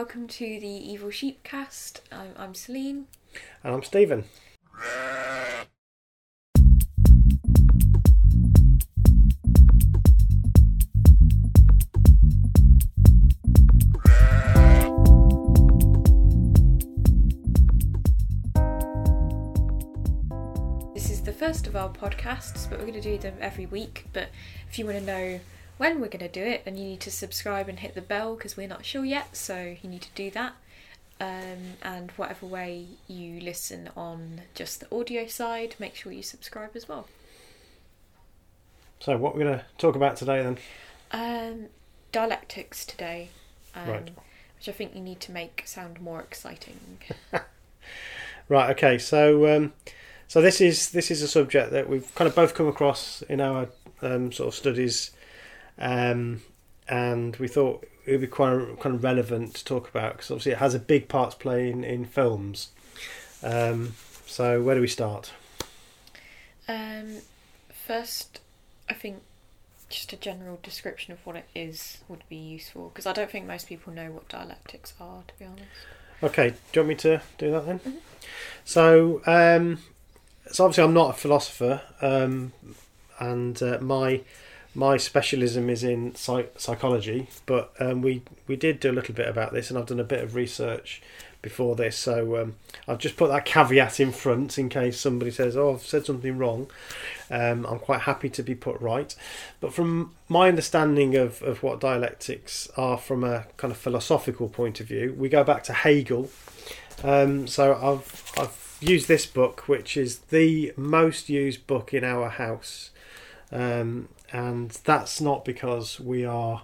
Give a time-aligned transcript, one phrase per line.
[0.00, 2.00] welcome to the Evil Sheep cast.
[2.10, 3.04] I'm, I'm Celine.
[3.62, 4.24] And I'm Stephen.
[20.94, 24.06] This is the first of our podcasts, but we're going to do them every week.
[24.14, 24.30] But
[24.66, 25.40] if you want to know
[25.80, 28.34] when we're going to do it, and you need to subscribe and hit the bell
[28.36, 30.52] because we're not sure yet, so you need to do that.
[31.18, 36.72] Um, and whatever way you listen on just the audio side, make sure you subscribe
[36.74, 37.08] as well.
[39.00, 40.58] So, what we're going to talk about today then?
[41.12, 41.66] Um,
[42.12, 43.30] dialectics today,
[43.74, 44.10] um, Right.
[44.58, 46.98] which I think you need to make sound more exciting.
[48.48, 48.70] Right.
[48.70, 48.98] Okay.
[48.98, 49.72] So, um,
[50.26, 53.40] so this is this is a subject that we've kind of both come across in
[53.40, 53.68] our
[54.02, 55.12] um, sort of studies,
[55.80, 56.42] um,
[56.88, 60.52] and we thought it would be quite kind of relevant to talk about because obviously
[60.52, 62.70] it has a big part to play in in films.
[63.42, 63.94] Um,
[64.26, 65.32] so, where do we start?
[66.68, 67.16] Um,
[67.86, 68.40] first,
[68.88, 69.22] I think
[69.88, 73.46] just a general description of what it is would be useful because I don't think
[73.46, 75.64] most people know what dialectics are, to be honest.
[76.22, 76.50] Okay.
[76.50, 77.78] Do you want me to do that then?
[77.80, 77.96] Mhm.
[78.64, 79.78] So, um,
[80.52, 82.52] so obviously I'm not a philosopher, um,
[83.18, 84.20] and uh, my
[84.74, 87.28] my specialism is in psych- psychology.
[87.46, 90.04] But um, we we did do a little bit about this, and I've done a
[90.04, 91.02] bit of research
[91.42, 91.96] before this.
[91.96, 95.86] So um, I've just put that caveat in front in case somebody says, "Oh, I've
[95.86, 96.70] said something wrong."
[97.30, 99.14] Um, I'm quite happy to be put right.
[99.60, 104.80] But from my understanding of, of what dialectics are from a kind of philosophical point
[104.80, 106.30] of view, we go back to Hegel.
[107.02, 112.28] Um, so I've I've used this book, which is the most used book in our
[112.28, 112.90] house,
[113.52, 116.62] um, and that's not because we are,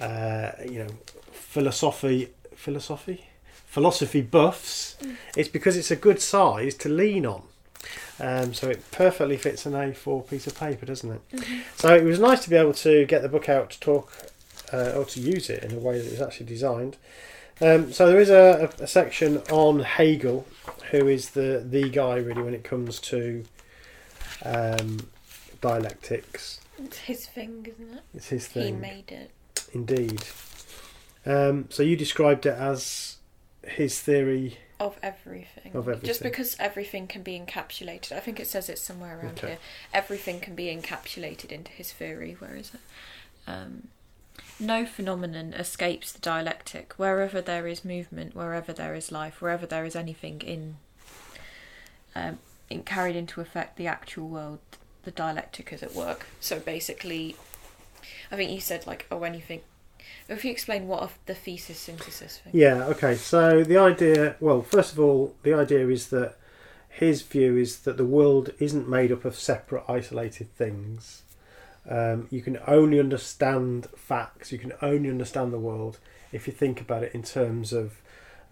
[0.00, 0.90] uh, you know,
[1.32, 3.26] philosophy philosophy
[3.66, 4.96] philosophy buffs.
[5.36, 7.42] It's because it's a good size to lean on.
[8.18, 11.20] Um, so it perfectly fits an A4 piece of paper, doesn't it?
[11.76, 14.10] So it was nice to be able to get the book out to talk
[14.72, 16.96] uh, or to use it in a way that it's actually designed.
[17.60, 20.46] Um, so there is a, a, a section on Hegel,
[20.90, 23.44] who is the the guy really when it comes to
[24.44, 25.08] um,
[25.60, 26.60] dialectics.
[26.78, 28.02] It's his thing, isn't it?
[28.14, 28.64] It's his thing.
[28.64, 29.30] He made it.
[29.72, 30.22] indeed.
[31.24, 33.16] Um, so you described it as
[33.66, 34.58] his theory.
[34.78, 35.72] Of everything.
[35.74, 36.06] Of everything.
[36.06, 38.12] Just because everything can be encapsulated.
[38.12, 39.46] I think it says it somewhere around Okay.
[39.48, 39.58] here.
[39.92, 42.36] Everything can be encapsulated into his theory.
[42.38, 42.80] Where is it?
[43.50, 43.88] Um,
[44.60, 46.92] no phenomenon escapes the dialectic.
[46.94, 50.76] Wherever there is movement, wherever there is life, wherever there is anything in,
[52.14, 52.38] um,
[52.70, 54.58] in carried into effect the actual world,
[55.06, 56.26] the dialectic is at work.
[56.40, 57.36] So basically,
[58.30, 59.60] I think you said like, oh, anything.
[60.28, 62.52] If you explain what of the thesis synthesis thing.
[62.54, 62.84] Yeah.
[62.86, 63.14] Okay.
[63.14, 64.34] So the idea.
[64.40, 66.36] Well, first of all, the idea is that
[66.88, 71.22] his view is that the world isn't made up of separate, isolated things.
[71.88, 74.50] Um, you can only understand facts.
[74.50, 75.98] You can only understand the world
[76.32, 78.00] if you think about it in terms of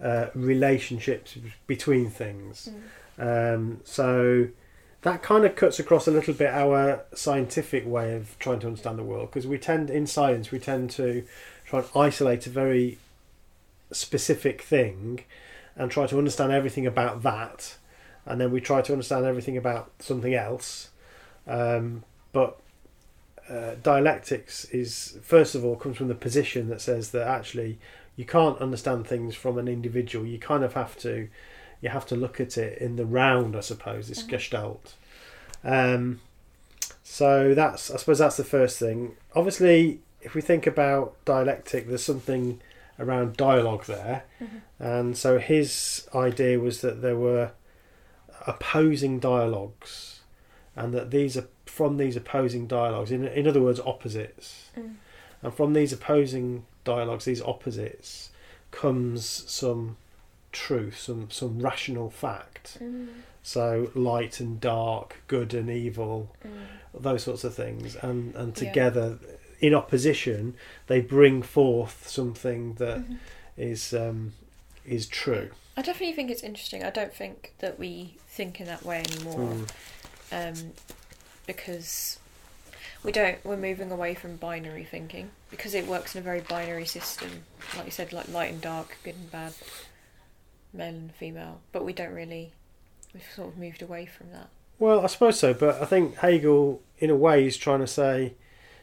[0.00, 2.68] uh, relationships between things.
[3.18, 3.54] Mm.
[3.54, 4.48] Um, so
[5.04, 8.98] that kind of cuts across a little bit our scientific way of trying to understand
[8.98, 11.22] the world because we tend, in science, we tend to
[11.66, 12.98] try and isolate a very
[13.92, 15.20] specific thing
[15.76, 17.76] and try to understand everything about that,
[18.24, 20.88] and then we try to understand everything about something else.
[21.46, 22.58] Um, but
[23.50, 27.78] uh, dialectics is first of all comes from the position that says that actually
[28.16, 30.24] you can't understand things from an individual.
[30.24, 31.28] You kind of have to
[31.84, 34.10] you have to look at it in the round, I suppose.
[34.10, 34.28] It's Mhm.
[34.28, 34.94] gestalt.
[35.62, 36.20] Um,
[37.02, 39.16] so that's I suppose that's the first thing.
[39.34, 42.60] Obviously, if we think about dialectic, there's something
[42.98, 44.60] around dialogue there, Mhm.
[44.78, 47.50] and so his idea was that there were
[48.46, 50.20] opposing dialogues,
[50.76, 54.94] and that these are from these opposing dialogues, in in other words, opposites, Mm.
[55.42, 58.30] and from these opposing dialogues, these opposites,
[58.70, 59.96] comes some
[60.54, 62.78] truth, some some rational fact.
[62.80, 63.08] Mm.
[63.42, 67.02] So light and dark, good and evil, Mm.
[67.02, 68.68] those sorts of things, and and Yeah.
[68.68, 69.18] together,
[69.60, 70.54] in opposition,
[70.86, 73.18] they bring forth something that Mhm.
[73.58, 74.32] is um,
[74.86, 75.50] is true.
[75.76, 76.82] I definitely think it's interesting.
[76.84, 79.66] I don't think that we think in that way anymore,
[80.30, 80.58] Mm.
[80.64, 80.72] um,
[81.46, 82.18] because
[83.02, 83.44] we don't.
[83.44, 87.44] We're moving away from binary thinking because it works in a very binary system,
[87.76, 89.52] like you said, like light and dark, good and bad,
[90.74, 91.60] male and female.
[91.72, 92.52] But we don't really.
[93.12, 94.48] We've sort of moved away from that.
[94.78, 98.34] Well, I suppose so, but I think Hegel, in a way, is trying to say,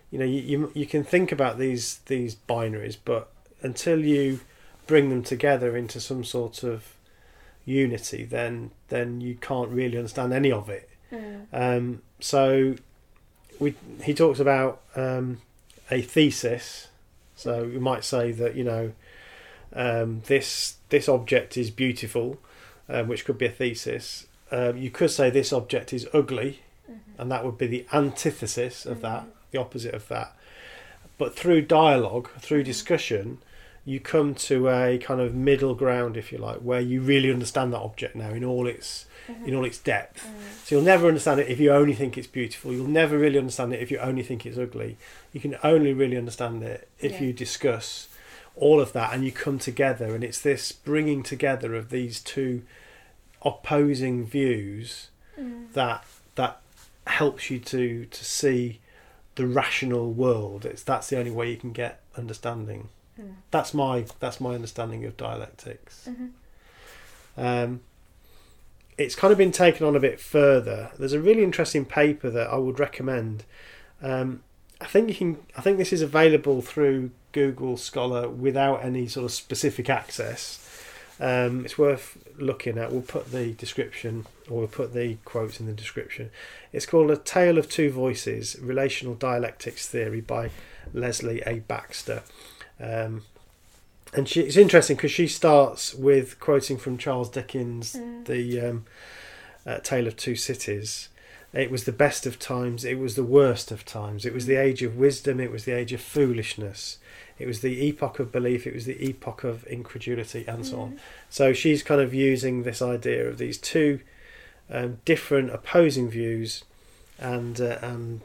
[0.10, 3.30] you know, you, you you can think about these these binaries, but
[3.62, 4.40] until you
[4.88, 6.96] bring them together into some sort of
[7.66, 10.90] unity, then then you can't really understand any of it.
[11.12, 11.48] Mm.
[11.52, 12.76] Um, so
[13.60, 15.42] we he talks about um,
[15.90, 16.88] a thesis.
[17.36, 18.94] So we might say that you know
[19.74, 22.38] um, this this object is beautiful,
[22.90, 24.28] um, which could be a thesis.
[24.52, 26.60] Um, you could say this object is ugly,
[26.90, 27.22] Mm-hmm.
[27.22, 30.36] and that would be the antithesis of that, the opposite of that.
[31.18, 33.38] But through dialogue, through discussion,
[33.86, 37.72] you come to a kind of middle ground, if you like, where you really understand
[37.74, 39.48] that object now in all its Mm-hmm.
[39.50, 40.28] in all its depth.
[40.66, 42.74] So you'll never understand it if you only think it's beautiful.
[42.74, 44.98] You'll never really understand it if you only think it's ugly.
[45.32, 47.22] You can only really understand it if Yeah.
[47.22, 48.08] you discuss
[48.62, 50.16] all of that and you come together.
[50.16, 52.62] And it's this bringing together of these two
[53.42, 55.08] opposing views
[55.40, 55.72] Mm.
[55.74, 56.04] that
[56.36, 56.62] that
[57.08, 58.80] helps you to to see
[59.36, 60.66] the rational world.
[60.66, 62.90] It's that's the only way you can get understanding.
[63.20, 63.36] Mm.
[63.50, 66.08] That's my that's my understanding of dialectics.
[66.10, 66.30] Mhm.
[67.38, 67.80] Um,
[68.98, 70.92] it's kind of been taken on a bit further.
[71.00, 73.46] There's a really interesting paper that I would recommend.
[74.02, 74.44] Um,
[74.82, 75.38] I think you can.
[75.58, 80.58] I think this is available through Google Scholar without any sort of specific access.
[81.20, 82.92] Um, it's worth looking at.
[82.92, 86.32] We'll put the description, or we'll put the quotes in the description.
[86.74, 90.50] It's called "A Tale of Two Voices: Relational Dialectics Theory" by
[90.94, 91.60] Leslie A.
[91.60, 92.24] Baxter.
[92.80, 93.24] Um,
[94.14, 98.26] and she, it's interesting because she starts with quoting from Charles Dickens' Mm.
[98.26, 98.86] the um,
[99.66, 101.08] uh, Tale of Two Cities.
[101.54, 104.26] It was the best of times, it was the worst of times.
[104.26, 106.98] It was the age of wisdom, it was the age of foolishness.
[107.42, 111.00] It was the epoch of belief, it was the epoch of incredulity, and so on.
[111.30, 114.02] So she's kind of using this idea of these two
[114.70, 116.64] um, different opposing views
[117.20, 118.22] and, uh, and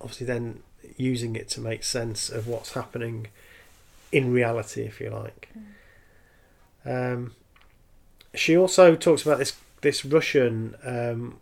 [0.00, 0.62] obviously then
[0.96, 3.28] using it to make sense of what's happening
[4.12, 5.48] in reality, if you like.
[6.84, 7.34] Um,
[8.34, 11.38] she also talks about this this Russian um,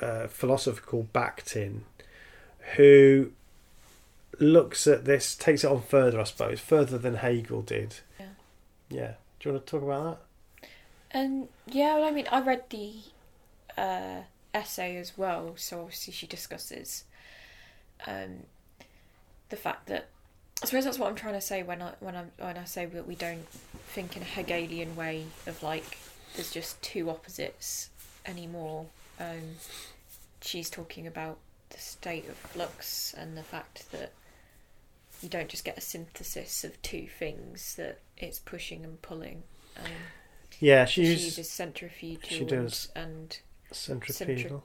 [0.00, 1.80] uh, philosopher called Bakhtin,
[2.76, 3.32] who
[4.38, 7.96] looks at this, takes it on further, I suppose, further than Hegel did.
[8.18, 8.26] Yeah.
[8.88, 9.12] Yeah.
[9.40, 10.20] Do you want to talk about
[10.60, 10.68] that?
[11.10, 12.92] And yeah, well, I mean, I read the
[13.76, 17.04] uh, essay as well, so obviously she discusses
[18.06, 18.44] um,
[19.48, 20.08] the fact that
[20.62, 22.84] I suppose that's what I'm trying to say when I when I when I say
[22.86, 25.98] that we don't think in a Hegelian way of like
[26.34, 27.90] there's just two opposites
[28.26, 28.86] anymore.
[29.20, 29.56] Um,
[30.40, 31.38] she's talking about
[31.70, 34.12] the state of flux and the fact that
[35.22, 39.42] you don't just get a synthesis of two things that it's pushing and pulling.
[39.76, 39.84] Um.
[40.60, 42.88] Yeah, she she uses uses centrifugal she does.
[42.96, 43.38] and
[43.70, 43.74] it?
[43.76, 44.64] centripetal.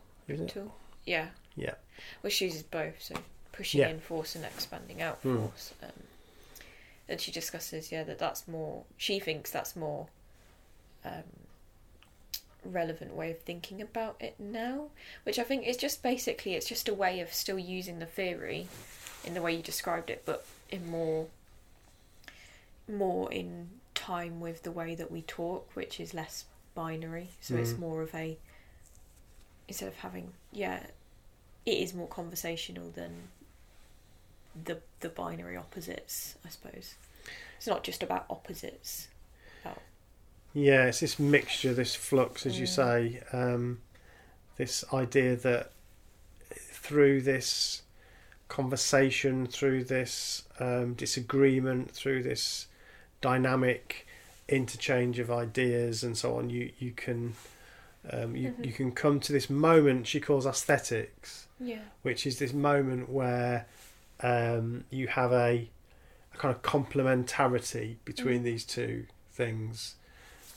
[1.05, 1.27] Yeah.
[1.55, 1.73] Yeah.
[2.23, 3.15] Well, she uses both, so
[3.51, 3.89] pushing Yeah.
[3.89, 5.37] in force and expanding out Hmm.
[5.37, 5.73] force.
[5.83, 5.91] Um,
[7.07, 8.85] and she discusses, yeah, that that's more.
[8.97, 10.07] She thinks that's more
[11.05, 11.23] um,
[12.65, 14.87] relevant way of thinking about it now,
[15.23, 18.67] which I think is just basically it's just a way of still using the theory
[19.23, 21.27] in the way you described it, but in more
[22.87, 27.29] more in time with the way that we talk, which is less binary.
[27.39, 27.79] So it's Mm.
[27.79, 28.37] more of a
[29.67, 30.87] instead of having yeah,
[31.65, 33.29] it is more conversational than
[34.65, 36.95] the the binary opposites, I suppose.
[37.57, 39.07] It's not just about opposites.
[40.55, 42.69] Yeah, it's this mixture, this flux, as you Mm.
[42.69, 43.81] say, um,
[44.57, 45.71] this idea that
[46.51, 47.81] through this
[48.57, 52.67] conversation, through this um, disagreement, through this
[53.19, 54.05] dynamic
[54.47, 57.33] interchange of ideas and so on, you you can
[58.11, 58.65] um, you Mhm.
[58.65, 61.79] you can come to this moment she calls aesthetics, Yeah.
[62.03, 63.65] which is this moment where
[64.19, 65.69] um, you have a,
[66.33, 68.43] a kind of complementarity between Mm.
[68.49, 69.95] these two things.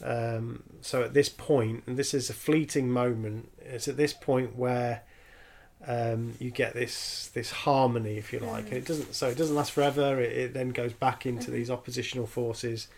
[0.02, 4.54] Um, so at this point, and this is a fleeting moment, it's at this point
[4.56, 5.02] where
[5.86, 8.68] um, you get this this harmony, if you like, Mm.
[8.68, 9.14] and it doesn't.
[9.14, 10.20] So it doesn't last forever.
[10.20, 11.54] It, it then goes back into Mhm.
[11.54, 12.88] these oppositional forces,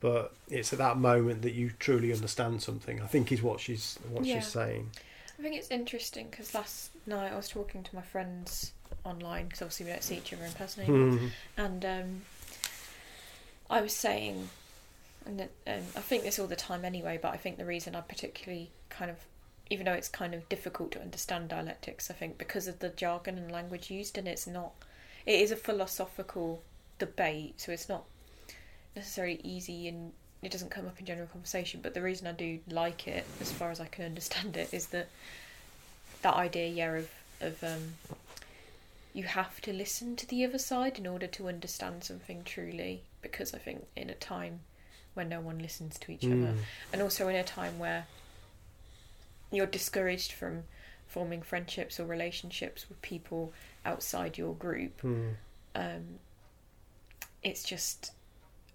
[0.00, 3.00] but it's at that moment that you truly understand something.
[3.00, 4.40] I think is what she's what Yeah.
[4.40, 4.90] she's saying.
[5.38, 8.72] I think it's interesting because last night I was talking to my friends
[9.04, 11.18] online because obviously we don't see each other in person anymore.
[11.18, 11.28] Hmm.
[11.56, 12.22] and um,
[13.68, 14.48] I was saying,
[15.24, 17.94] and that, um, I think this all the time anyway, but I think the reason
[17.96, 19.16] I particularly kind of,
[19.70, 23.36] even though it's kind of difficult to understand dialectics, I think because of the jargon
[23.38, 24.72] and language used, and it's not,
[25.24, 26.62] it is a philosophical
[26.98, 28.04] debate, so it's not
[28.94, 31.80] necessarily easy and it doesn't come up in general conversation.
[31.82, 34.86] But the reason I do like it, as far as I can understand it, is
[34.88, 35.08] that
[36.22, 37.94] that idea, yeah, of of um,
[39.12, 43.54] you have to listen to the other side in order to understand something truly because
[43.54, 44.60] I think in a time
[45.14, 46.42] when no one listens to each Mm.
[46.42, 46.54] other,
[46.92, 48.06] and also in a time where
[49.50, 50.64] you're discouraged from
[51.06, 53.52] forming friendships or relationships with people
[53.84, 55.34] outside your group, Mm.
[55.74, 56.18] um,
[57.42, 58.12] it's just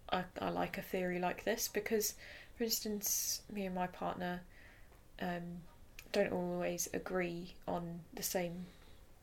[0.09, 2.15] I, I like a theory like this because,
[2.57, 4.41] for instance, me and my partner
[5.21, 5.61] um,
[6.11, 8.65] don't always agree on the same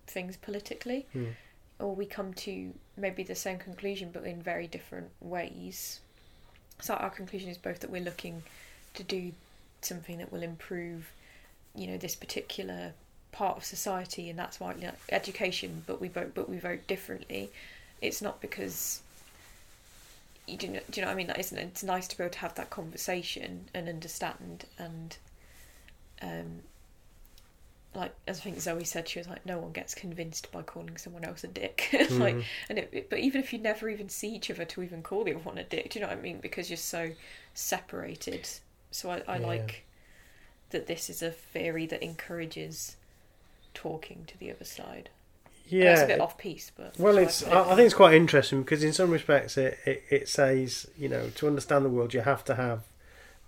[0.06, 1.34] things politically, Mm.
[1.78, 6.00] or we come to maybe the same conclusion but in very different ways.
[6.80, 8.42] So our conclusion is both that we're looking
[8.94, 9.32] to do
[9.82, 11.10] something that will improve,
[11.74, 12.92] you know, this particular
[13.32, 14.74] part of society, and that's why
[15.10, 15.84] education.
[15.86, 17.50] But we vote, but we vote differently.
[18.00, 19.00] It's not because
[20.46, 20.68] you do.
[20.68, 21.26] Know, do you know what I mean?
[21.28, 21.58] That isn't.
[21.58, 25.16] It's nice to be able to have that conversation and understand and,
[26.22, 26.62] um,
[27.94, 30.96] like as I think Zoe said, she was like, no one gets convinced by calling
[30.98, 31.88] someone else a dick.
[32.10, 32.44] like, Mhm.
[32.68, 35.24] and it, it- but even if you never even see each other to even call
[35.24, 36.38] the other one a dick, do you know what I mean?
[36.40, 37.10] Because you're so
[37.54, 38.48] separated.
[38.90, 39.46] So I, I Yeah.
[39.46, 39.84] like
[40.70, 42.96] that this is a theory that encourages
[43.74, 45.08] talking to the other side.
[45.68, 47.44] Yeah, that's a bit off piece, but Well, it's.
[47.44, 51.08] I, I think it's quite interesting because in some respects it, it, it says you
[51.08, 52.84] know to understand the world you have to have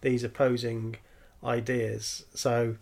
[0.02, 0.96] these opposing
[1.42, 2.24] ideas.
[2.34, 2.76] So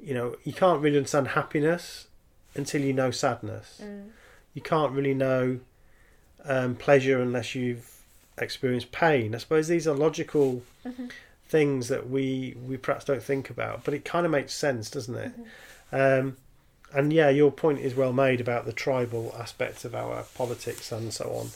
[0.00, 2.08] you know you can't really understand happiness
[2.56, 3.80] until you know sadness.
[3.82, 4.08] Mm,
[4.54, 5.60] You can't really know
[6.44, 7.88] um, pleasure unless you've
[8.36, 9.32] experienced pain.
[9.34, 11.10] I suppose these are logical mhm,
[11.52, 15.14] things that we we perhaps don't think about, but it kind of makes sense, doesn't
[15.14, 15.32] it?
[15.92, 16.20] mhm.
[16.20, 16.36] Um,
[16.94, 21.12] and yeah, your point is well made about the tribal aspects of our politics and
[21.12, 21.48] so on.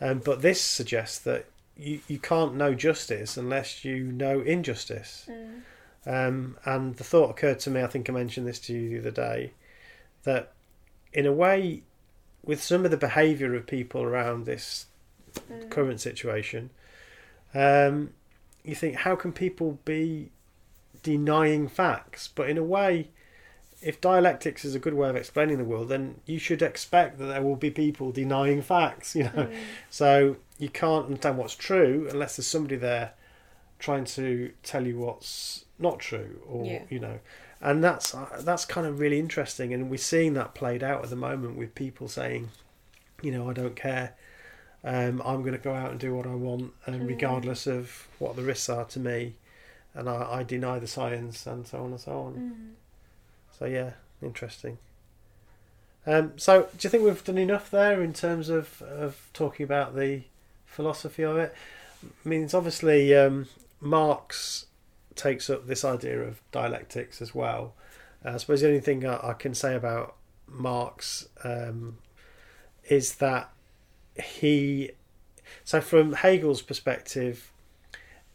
[0.00, 1.46] Um, but this suggests that
[1.76, 5.28] you, you can't know justice unless you know injustice.
[5.28, 5.62] Mm,
[6.04, 8.98] Um, and the thought occurred to me, I think I mentioned this to you the
[8.98, 9.52] other day,
[10.24, 10.52] that
[11.12, 11.82] in a way,
[12.44, 14.86] with some of the behaviour of people around this
[15.48, 15.70] mm.
[15.70, 16.70] current situation,
[17.54, 18.12] um,
[18.64, 20.30] you think, how can people be
[21.02, 22.28] denying facts?
[22.28, 23.08] But in a way,
[23.80, 27.26] if dialectics is a good way of explaining the world, then you should expect that
[27.26, 29.16] there will be people denying facts.
[29.16, 29.54] You know, Mm,
[29.90, 33.12] so you can't understand what's true unless there's somebody there
[33.80, 36.82] trying to tell you what's not true, or Yeah.
[36.88, 37.18] you know,
[37.60, 41.10] and that's uh, that's kind of really interesting, and we're seeing that played out at
[41.10, 42.50] the moment with people saying,
[43.22, 44.14] you know, I don't care.
[44.84, 47.08] Um, I'm going to go out and do what I want, and Mm.
[47.08, 49.34] regardless of what the risks are to me,
[49.94, 52.34] and I, I deny the science and so on and so on.
[52.34, 52.74] mm.
[53.58, 54.78] So yeah, interesting.
[56.04, 59.94] Um, so do you think we've done enough there in terms of of talking about
[59.94, 60.22] the
[60.66, 61.54] philosophy of it?
[62.04, 63.46] I mean, it's obviously um,
[63.80, 64.66] Marx
[65.14, 67.74] takes up this idea of dialectics as well.
[68.24, 70.16] Uh, I suppose the only thing I, I can say about
[70.48, 71.98] Marx um,
[72.88, 73.51] is that
[74.20, 74.90] he,
[75.64, 77.50] so from Hegel's perspective,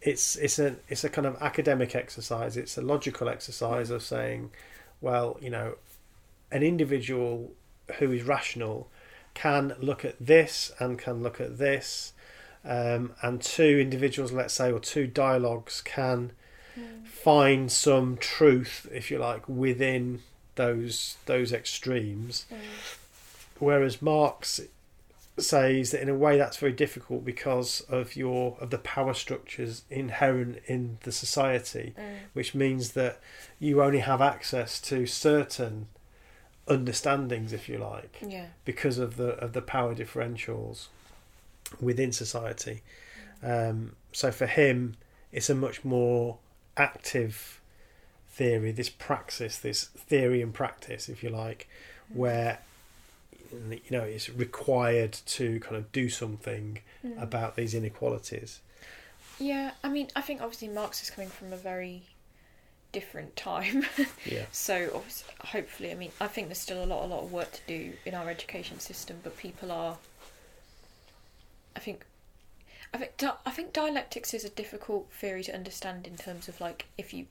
[0.02, 2.56] it's it's a it's a kind of academic exercise.
[2.56, 4.52] It's a logical exercise of saying,
[5.02, 5.76] well, you know,
[6.52, 7.52] an individual
[8.00, 8.90] who is rational
[9.34, 12.14] can look at this and can look at this,
[12.66, 16.32] um, and two individuals, let's say, or two dialogues can
[16.78, 17.08] Mm.
[17.08, 20.22] find some truth, if you like, within
[20.56, 22.46] those those extremes.
[22.52, 22.58] Mm.
[23.60, 24.62] Whereas Marx
[25.38, 29.84] says that in a way that's very difficult because of your of the power structures
[29.90, 32.16] inherent in the society, Mm.
[32.34, 33.20] which means that
[33.60, 35.88] you only have access to certain
[36.68, 38.48] understandings, if you like, Yeah.
[38.66, 40.88] because of the of the power differentials
[41.80, 42.82] within society.
[43.44, 44.96] Um, so for him,
[45.32, 46.40] it's a much more
[46.76, 47.62] active
[48.30, 51.68] theory, this praxis, this theory and practice, if you like,
[52.10, 52.60] where
[53.72, 57.22] you know it's required to kind of do something Mm.
[57.22, 58.60] about these inequalities.
[59.40, 62.02] Yeah, I mean, I think obviously Marx is coming from a very
[62.92, 63.86] different time.
[64.26, 64.46] Yeah.
[64.52, 67.52] so obviously, hopefully, I mean, I think there's still a lot, a lot of work
[67.52, 69.98] to do in our education system, but people are.
[71.76, 72.04] I think,
[72.94, 73.12] I think,
[73.46, 77.28] I think dialectics is a difficult theory to understand in terms of like if you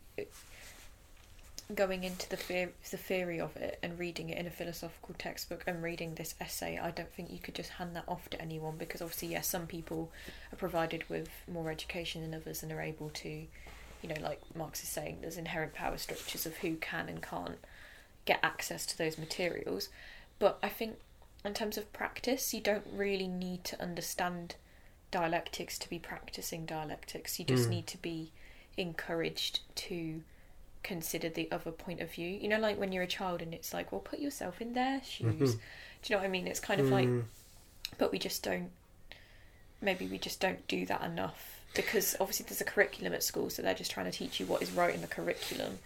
[1.74, 5.64] going into the fear, the theory of it and reading it in a philosophical textbook
[5.66, 6.78] and reading this essay.
[6.78, 9.66] I don't think you could just hand that off to anyone because obviously, yes, some
[9.66, 10.12] people
[10.52, 14.82] are provided with more education than others and are able to, you know, like Marx
[14.82, 17.58] is saying, there's inherent power structures of who can and can't
[18.26, 19.88] get access to those materials.
[20.38, 20.98] But I think
[21.44, 24.54] in terms of practice, you don't really need to understand
[25.10, 27.38] dialectics to be practicing dialectics.
[27.38, 27.70] You just Mm.
[27.70, 28.32] need to be
[28.76, 30.22] encouraged to
[30.86, 32.28] consider the other point of view.
[32.28, 35.02] You know, like when you're a child and it's like, well, put yourself in their
[35.02, 35.54] shoes.
[35.54, 35.58] Mhm.
[36.02, 36.46] Do you know what I mean?
[36.46, 37.24] It's kind of like Mm,
[37.98, 38.70] but we just don't
[39.80, 43.60] maybe we just don't do that enough because obviously there's a curriculum at school, so
[43.62, 45.78] they're just trying to teach you what is right in the curriculum.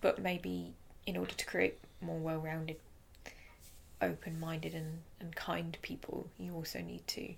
[0.00, 0.74] But maybe
[1.06, 2.76] in order to create more well-rounded,
[4.00, 7.34] open-minded, and and kind people, you also need to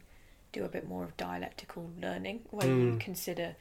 [0.52, 3.00] do a bit more of dialectical learning where you Mm.
[3.00, 3.56] consider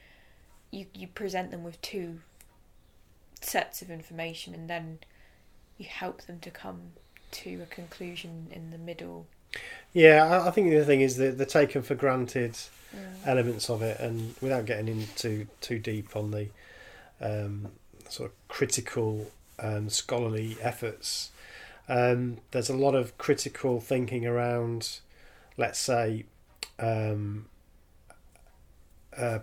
[0.72, 2.22] you you present them with two
[3.44, 5.00] sets of information and then
[5.78, 6.94] you help them to come
[7.32, 9.28] to a conclusion in the middle.
[9.92, 12.58] Yeah, I, think the thing is the the taken for granted
[12.96, 13.28] Mm.
[13.28, 16.50] elements of it, and without getting into too deep on the
[17.20, 17.72] um,
[18.08, 21.32] sort of critical and scholarly efforts,
[21.90, 25.00] um, there's a lot of critical thinking around,
[25.58, 26.26] let's say,
[26.78, 27.48] um,
[29.18, 29.40] uh,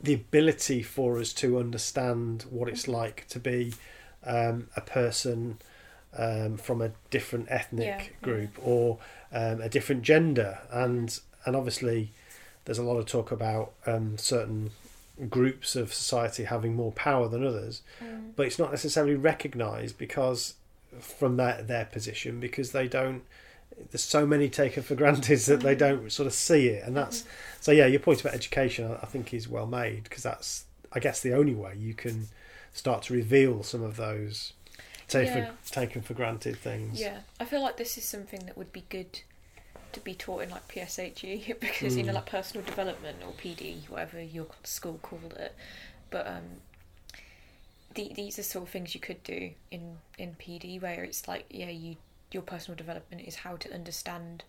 [0.00, 3.74] the ability for us to understand what it's like to be
[4.24, 5.58] um, a person
[6.16, 8.98] um, from a different ethnic Yeah, group or
[9.32, 12.10] um, a different gender, and and obviously
[12.64, 14.70] there's a lot of talk about um, certain
[15.28, 18.32] groups of society having more power than others, Mm.
[18.36, 20.54] but it's not necessarily recognised because
[21.00, 23.22] from their their position because they don't.
[23.90, 25.78] There's so many taken for granted that they Mhm.
[25.78, 27.24] don't sort of see it, and that's
[27.60, 27.72] so.
[27.72, 31.32] Yeah, your point about education, I think, is well made because that's, I guess, the
[31.34, 32.28] only way you can
[32.74, 34.52] start to reveal some of those
[35.08, 35.50] taken Yeah.
[35.70, 37.00] taken for granted things.
[37.00, 39.20] Yeah, I feel like this is something that would be good
[39.92, 42.16] to be taught in like PSHE because you know Mm.
[42.16, 45.54] like personal development or PD, whatever your school called it.
[46.10, 46.60] But um,
[47.94, 51.46] the, these are sort of things you could do in in PD where it's like
[51.50, 51.96] yeah, you
[52.32, 54.44] your personal development is how to understand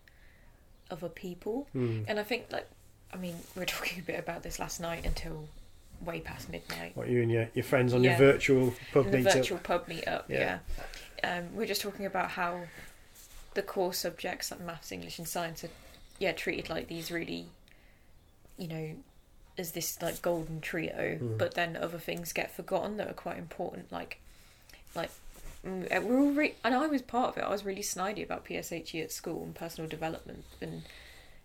[0.90, 2.04] other people, Mm.
[2.08, 2.68] and I think like
[3.12, 5.48] I mean we were talking a bit about this last night until
[6.04, 6.96] way past midnight.
[6.96, 8.10] What you and your, your friends on Yeah.
[8.18, 9.34] your virtual pub meetup?
[9.34, 10.24] virtual pub meetup.
[10.28, 10.58] Yeah.
[11.22, 12.62] Yeah, Um, we're just talking about how
[13.54, 15.68] the core subjects like maths, English, and science are
[16.18, 17.46] yeah treated like these really,
[18.56, 18.94] you know,
[19.58, 21.18] as this like golden trio.
[21.20, 21.36] Mm.
[21.38, 24.18] But then other things get forgotten that are quite important, like
[24.94, 25.10] like.
[25.66, 27.44] Mm, We're all re- and I was part of it.
[27.44, 30.82] I was really snidey about PSHE at school and personal development and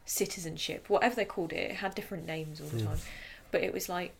[0.05, 1.71] citizenship, whatever they called it.
[1.71, 2.85] It had different names all the Mm.
[2.87, 2.99] time,
[3.51, 4.13] but it was like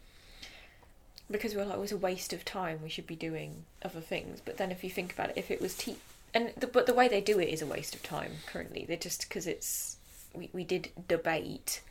[1.29, 2.79] because we were like, it was a waste of time.
[2.84, 4.41] We should be doing other things.
[4.45, 5.97] But then, if you think about it, if it was te-
[6.36, 8.86] and the, but the way they do it is a waste of time currently.
[8.88, 9.97] They just because it's
[10.34, 11.81] we, we did debate,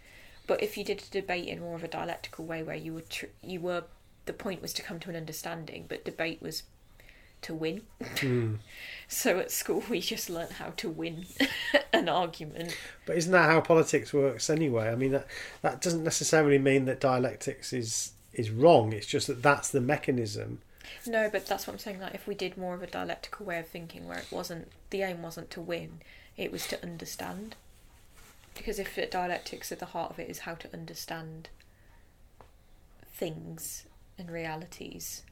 [0.46, 3.00] but if you did a debate in more of a dialectical way, where you were
[3.00, 3.84] tr- you were
[4.26, 6.62] the point was to come to an understanding, but debate was
[7.44, 7.82] to win.
[8.00, 8.58] Mm.
[9.06, 11.26] So at school, we just learnt how to win
[11.92, 12.76] an argument.
[13.04, 14.88] But isn't that how politics works anyway?
[14.88, 15.26] I mean, that
[15.60, 18.92] that doesn't necessarily mean that dialectics is is wrong.
[18.92, 20.62] It's just that that's the mechanism.
[21.06, 22.00] No, but that's what I'm saying.
[22.00, 25.02] Like, if we did more of a dialectical way of thinking, where it wasn't the
[25.02, 26.00] aim wasn't to win,
[26.36, 27.56] it was to understand.
[28.54, 31.50] Because if the dialectics at the heart of it is how to understand
[33.06, 33.84] things
[34.18, 35.22] and realities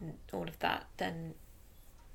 [0.00, 1.34] and all of that, then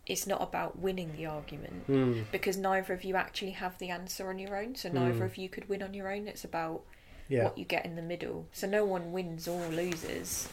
[0.06, 2.26] it's not about winning the argument Mm.
[2.32, 4.76] because neither of you actually have the answer on your own.
[4.76, 5.26] So neither Mm.
[5.26, 6.28] of you could win on your own.
[6.28, 6.82] It's about
[7.28, 7.44] Yeah.
[7.46, 8.48] what you get in the middle.
[8.52, 10.50] So no one wins or loses.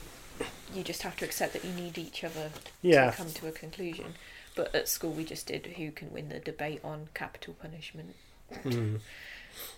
[0.75, 2.51] You just have to accept that you need each other
[2.83, 3.11] Yeah.
[3.11, 4.15] to come to a conclusion.
[4.55, 8.15] But at school, we just did who can win the debate on capital punishment.
[8.53, 9.01] Mm.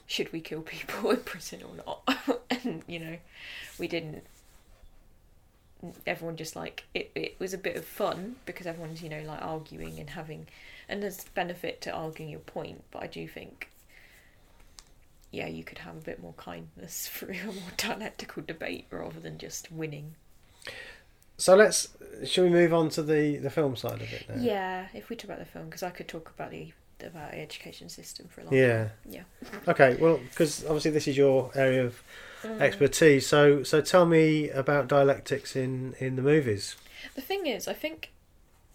[0.08, 2.42] Should we kill people in prison or not?
[2.50, 3.18] and you know,
[3.78, 4.24] we didn't.
[6.06, 7.10] Everyone just like it.
[7.14, 10.48] It was a bit of fun because everyone's you know like arguing and having,
[10.88, 12.82] and there's benefit to arguing your point.
[12.90, 13.68] But I do think
[15.30, 19.38] yeah, you could have a bit more kindness through a more dialectical debate rather than
[19.38, 20.14] just winning.
[21.36, 21.88] So let's.
[22.24, 24.42] Shall we move on to the the film side of it now?
[24.42, 27.38] Yeah, if we talk about the film, because I could talk about the about the
[27.40, 28.84] education system for a long Yeah.
[28.84, 28.90] time.
[29.08, 29.22] Yeah.
[29.68, 29.96] Okay.
[29.96, 32.02] Well, because obviously this is your area of
[32.42, 32.60] Mm.
[32.60, 33.26] expertise.
[33.26, 36.76] So so tell me about dialectics in in the movies.
[37.16, 38.10] The thing is, I think,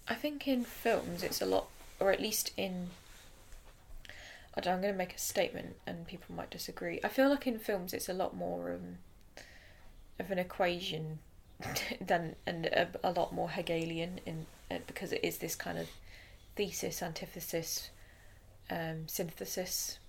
[0.07, 1.67] I think in films it's a lot,
[1.99, 2.89] or at least in.
[4.55, 6.99] I don't, I'm going to make a statement, and people might disagree.
[7.03, 8.97] I feel like in films it's a lot more um,
[10.19, 11.19] of an equation
[12.01, 15.87] than and a, a lot more Hegelian in uh, because it is this kind of
[16.55, 17.89] thesis, antithesis,
[18.69, 19.99] um, synthesis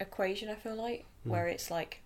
[0.00, 0.48] equation.
[0.48, 1.30] I feel like Mm.
[1.30, 2.02] where it's like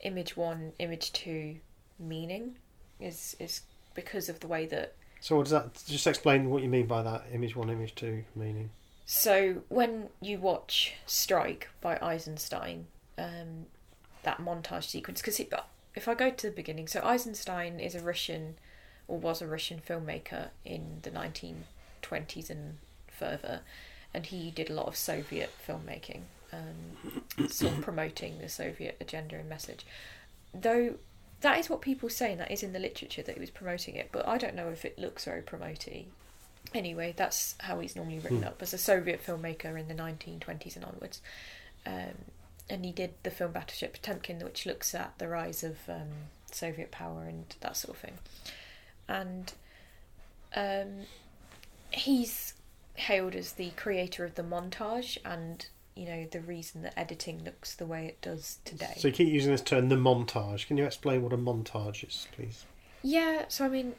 [0.00, 1.56] image one, image two,
[1.98, 2.56] meaning
[3.00, 3.62] is is
[3.94, 5.82] because of the way that So what does that?
[5.86, 7.24] Just explain what you mean by that.
[7.32, 8.70] Image one, image two meaning.
[9.06, 12.86] So when you watch Strike by Eisenstein,
[13.18, 13.66] um,
[14.22, 15.38] that montage sequence, because
[15.94, 18.56] if I go to the beginning, so Eisenstein is a Russian,
[19.06, 23.60] or was a Russian filmmaker in the 1920s and further,
[24.14, 26.22] and he did a lot of Soviet filmmaking.
[26.52, 29.84] um, sort of promoting the Soviet agenda and message.
[30.54, 30.94] Though
[31.40, 33.96] that is what people say, and that is in the literature that he was promoting
[33.96, 36.06] it, but I don't know if it looks very promoty.
[36.72, 38.44] Anyway, that's how he's normally written Hmm.
[38.48, 41.20] up as a Soviet filmmaker in the 1920s and onwards.
[41.84, 42.14] Um,
[42.70, 46.08] and he did the film Battleship Potemkin, which looks at the rise of um,
[46.52, 48.18] Soviet power and that sort of thing.
[49.08, 49.52] And
[50.56, 51.06] um,
[51.90, 52.53] he's
[52.94, 57.74] hailed as the creator of the montage and you know the reason that editing looks
[57.74, 58.94] the way it does today.
[58.96, 60.66] So you keep using this term, the montage.
[60.66, 62.64] Can you explain what a montage is, please?
[63.02, 63.94] yeah, so I mean,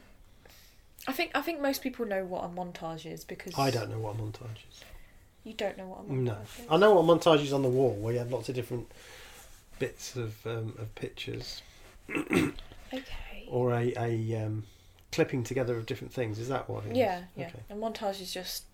[1.06, 3.98] I think I think most people know what a montage is because I don't know
[3.98, 4.80] what a montage is.
[5.44, 6.66] You don't know what a montage No, is.
[6.70, 8.90] I know what a montage is on the wall, where you have lots of different
[9.78, 11.62] bits of um, of pictures,
[12.10, 13.46] Okay.
[13.48, 14.64] or a a um,
[15.12, 16.38] clipping together of different things.
[16.38, 16.98] Is that what it is?
[16.98, 17.46] Yeah, yeah.
[17.46, 17.60] Okay.
[17.70, 18.64] A montage is just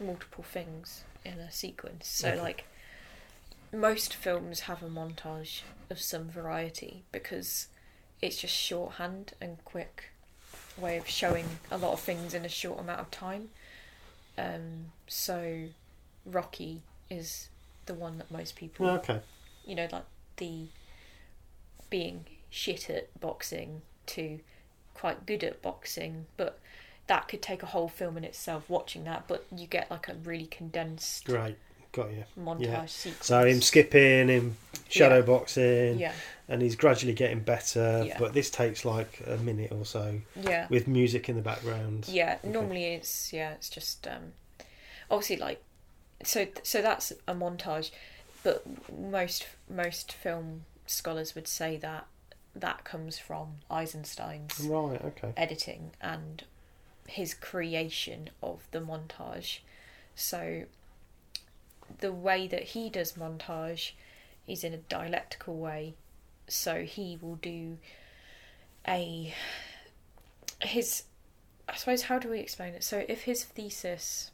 [0.00, 2.08] multiple things in a sequence.
[2.08, 2.40] So, Okay.
[2.40, 2.64] like,
[3.72, 7.68] most films have a montage of some variety because
[8.20, 10.10] it's just shorthand and quick
[10.76, 13.50] way of showing a lot of things in a short amount of time.
[14.38, 15.68] Um, so,
[16.24, 17.48] Rocky is
[17.86, 19.20] the one that most people, Yeah, okay.
[19.64, 20.04] you know, like
[20.36, 20.66] the
[21.90, 24.40] being shit at boxing to
[24.94, 26.59] quite good at boxing, but
[27.10, 30.14] that could take a whole film in itself watching that, but you get like a
[30.14, 31.56] really condensed Great.
[31.90, 32.22] Got you.
[32.38, 32.86] montage Yeah.
[32.86, 33.26] sequence.
[33.26, 34.56] So him skipping, him
[34.88, 35.22] shadow Yeah.
[35.22, 36.12] boxing, Yeah,
[36.48, 38.04] and he's gradually getting better.
[38.06, 38.16] Yeah.
[38.16, 40.68] But this takes like a minute or so yeah.
[40.70, 42.06] with music in the background.
[42.06, 44.34] Yeah, normally it's yeah, it's just um
[45.10, 45.60] obviously like
[46.22, 47.90] so so that's a montage,
[48.44, 48.62] but
[48.96, 52.06] most most film scholars would say that
[52.54, 55.04] that comes from Eisenstein's Right.
[55.04, 55.32] Okay.
[55.36, 56.44] editing and
[57.10, 59.58] his creation of the montage.
[60.14, 60.64] So
[61.98, 63.92] the way that he does montage
[64.46, 65.94] is in a dialectical way.
[66.46, 67.78] So he will do
[68.86, 69.34] a
[70.60, 71.04] his
[71.68, 72.84] I suppose how do we explain it?
[72.84, 74.30] So if his thesis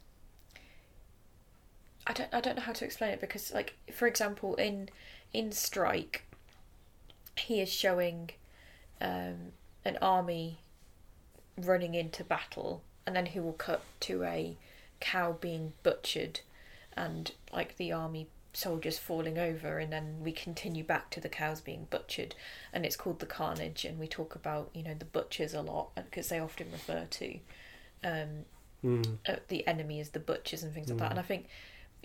[2.06, 4.90] I don't I don't know how to explain it because like for example in
[5.32, 6.24] in Strike
[7.36, 8.30] he is showing
[9.00, 9.52] um,
[9.84, 10.58] an army
[11.56, 14.56] running into battle and then he will cut to a
[15.00, 16.40] cow being butchered
[16.96, 21.60] and like the army soldiers falling over and then we continue back to the cows
[21.60, 22.34] being butchered
[22.72, 25.94] and it's called the carnage and we talk about you know the butchers a lot
[25.94, 27.38] because they often refer to
[28.04, 28.44] um,
[28.84, 29.18] Mm.
[29.26, 31.08] uh, the enemy as the butchers and things like that.
[31.08, 31.10] Mm.
[31.12, 31.48] And I think,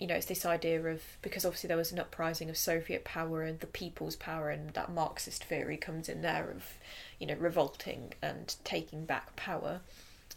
[0.02, 3.42] you know, it's this idea of because obviously there was an uprising of Soviet power
[3.44, 6.64] and the people's power, and that Marxist theory comes in there of,
[7.20, 9.80] you know, revolting and taking back power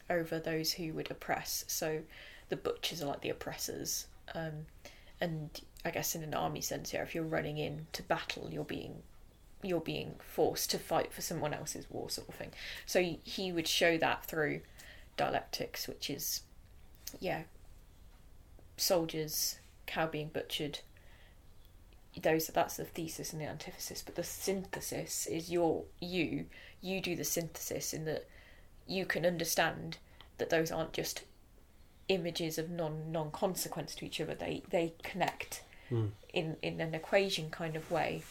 [0.08, 1.66] over those who would oppress.
[1.68, 2.02] So
[2.50, 4.06] the butchers are like the oppressors.
[4.36, 4.68] Um,
[5.20, 5.50] and
[5.84, 9.02] I guess in an army sense, yeah, if you're running into battle, you're being
[9.64, 12.52] you're being forced to fight for someone else's war, sort of thing.
[12.86, 14.62] So he would show that through
[15.18, 16.42] dialectics, which is,
[17.20, 17.46] yeah,
[18.78, 20.80] soldiers, cow being butchered.
[22.22, 26.46] Those that's the thesis and the antithesis, but the synthesis is your you.
[26.82, 28.26] You do the synthesis in that
[28.88, 29.98] you can understand
[30.38, 31.24] that those aren't just
[32.08, 34.34] images of non non consequence to each other.
[34.36, 35.62] They they connect
[35.92, 36.12] Mm.
[36.34, 38.24] in in an equation kind of way.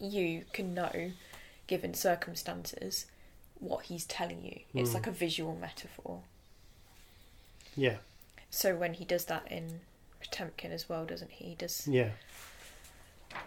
[0.00, 1.12] You can know,
[1.68, 3.06] given circumstances,
[3.58, 4.60] what he's telling you.
[4.74, 4.94] It's Mm.
[4.94, 6.22] like a visual metaphor.
[7.76, 7.98] Yeah.
[8.50, 9.80] So when he does that in
[10.20, 11.44] Potemkin as well, doesn't he?
[11.50, 11.86] He does.
[11.88, 12.10] Yeah.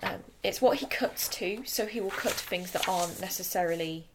[0.01, 1.63] Um, it's what he cuts to.
[1.65, 4.05] So he will cut to things that aren't necessarily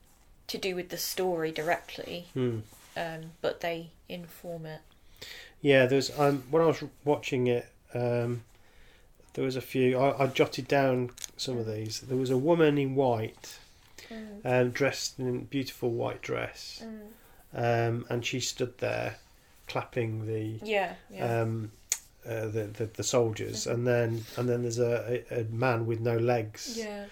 [0.46, 2.62] to do with the story directly, Mm.
[2.96, 4.80] um, but they inform it.
[5.60, 8.44] Yeah, there's um when I was watching it, um,
[9.34, 9.98] there was a few.
[9.98, 12.00] I, I jotted down some of these.
[12.00, 13.58] There was a woman in white,
[14.44, 16.82] um, dressed in a beautiful white dress,
[17.52, 19.18] um, and she stood there,
[19.68, 21.42] clapping the Yeah, yeah.
[21.42, 21.70] um,
[22.26, 26.00] uh, the, the the soldiers, and then and then there's a, a, a man with
[26.00, 27.04] no legs, yeah.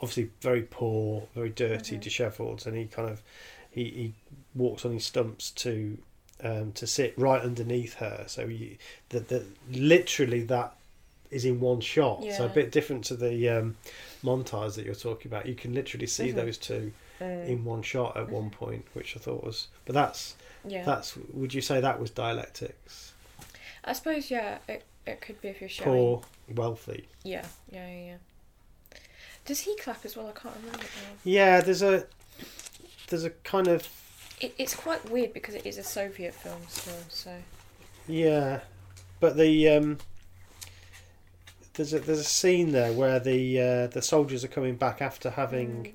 [0.00, 2.00] obviously very poor, very dirty, Mhm.
[2.00, 3.22] dishevelled, and he kind of
[3.70, 4.12] he, he
[4.54, 5.96] walks on his stumps to
[6.42, 8.24] um, to sit right underneath her.
[8.26, 8.76] So you,
[9.10, 10.74] that that literally that
[11.30, 12.24] is in one shot.
[12.32, 13.76] So a bit different to the um,
[14.24, 15.46] montage that you're talking about.
[15.46, 16.34] You can literally see Mhm.
[16.34, 19.68] those two Mm, in one shot at one point, which I thought was.
[19.84, 20.34] But that's
[20.66, 20.84] yeah.
[20.84, 21.16] that's.
[21.32, 23.12] Would you say that was dialectics?
[23.84, 24.58] I suppose yeah.
[24.68, 25.90] It it could be if you're showing.
[25.90, 26.22] Poor,
[26.54, 27.08] wealthy.
[27.24, 28.04] Yeah, yeah, yeah.
[28.06, 28.16] yeah.
[29.44, 30.28] Does he clap as well?
[30.28, 30.78] I can't remember.
[30.78, 31.16] now.
[31.24, 32.06] Yeah, there's a
[33.08, 33.88] there's a kind of
[34.40, 36.94] It, it's quite weird because it is a Soviet film still.
[37.08, 37.34] So
[38.06, 38.60] Yeah,
[39.18, 39.98] but the um,
[41.74, 45.30] there's a there's a scene there where the uh, the soldiers are coming back after
[45.30, 45.94] having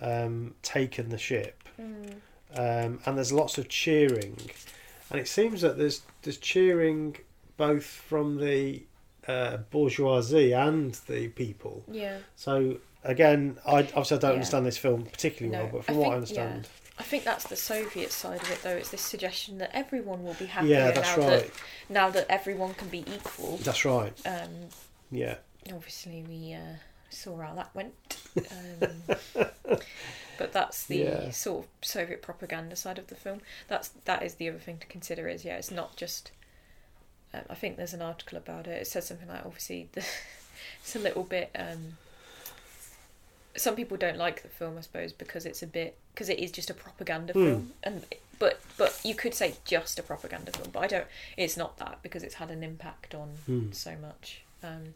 [0.00, 2.14] um, taken the ship, Mm.
[2.56, 4.36] Um, and there's lots of cheering,
[5.10, 7.16] and it seems that there's there's cheering
[7.56, 8.82] both from the
[9.26, 11.84] uh, bourgeoisie and the people.
[11.90, 12.18] Yeah.
[12.36, 14.34] So again, I obviously I don't Yeah.
[14.34, 17.24] understand this film particularly No, well, but I from what I think- understand, I think
[17.24, 18.76] that's the Soviet side of it, though.
[18.76, 21.42] It's this suggestion that everyone will be happy yeah, that's now right.
[21.44, 21.50] that
[21.88, 23.56] now that everyone can be equal.
[23.58, 24.12] That's right.
[24.26, 24.50] Um,
[25.10, 25.36] Yeah,
[25.72, 26.76] obviously, we uh,
[27.10, 27.94] saw how that went.
[28.50, 29.16] Um,
[30.38, 31.30] but that's the Yeah.
[31.30, 33.40] sort of Soviet propaganda side of the film.
[33.66, 35.28] That's that is the other thing to consider.
[35.28, 36.30] Is yeah, it's not just.
[37.34, 38.80] Um, I think there's an article about it.
[38.82, 40.00] It says something like obviously the,
[40.82, 41.50] it's a little bit.
[41.54, 41.96] Um,
[43.56, 46.52] some people don't like the film, I suppose, because it's a bit because it is
[46.52, 47.44] just a propaganda Hmm.
[47.44, 48.04] film, and
[48.38, 51.06] but but you could say just a propaganda film, but I don't.
[51.36, 53.72] It's not that because it's had an impact on Hmm.
[53.72, 54.42] so much.
[54.62, 54.94] Um,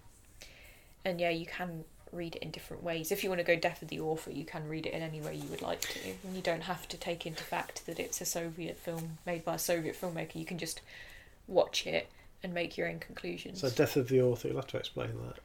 [1.04, 3.10] and yeah, you can read it in different ways.
[3.10, 5.20] If you want to go deaf of the author, you can read it in any
[5.20, 8.20] way you would like to, and you don't have to take into fact that it's
[8.20, 10.36] a Soviet film made by a Soviet filmmaker.
[10.36, 10.80] You can just
[11.46, 12.08] watch it
[12.42, 13.60] and make your own conclusions.
[13.60, 14.48] So death of the author.
[14.48, 15.38] You'll have to explain that.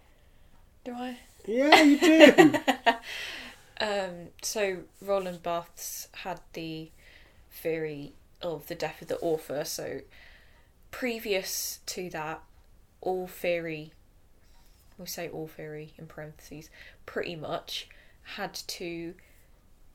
[0.83, 1.17] Do I?
[1.45, 2.53] Yeah, you do.
[3.79, 6.89] Um, so Roland Barthes had the
[7.51, 9.63] theory of the death of the author.
[9.65, 10.01] So
[10.91, 12.41] previous to that,
[13.01, 13.93] all theory,
[14.97, 16.69] we say all theory in parentheses,
[17.05, 17.87] pretty much
[18.23, 19.13] had to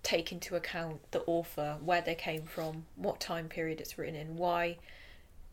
[0.03, 4.37] take into account the author, where they came from, what time period it's written in,
[4.37, 4.77] why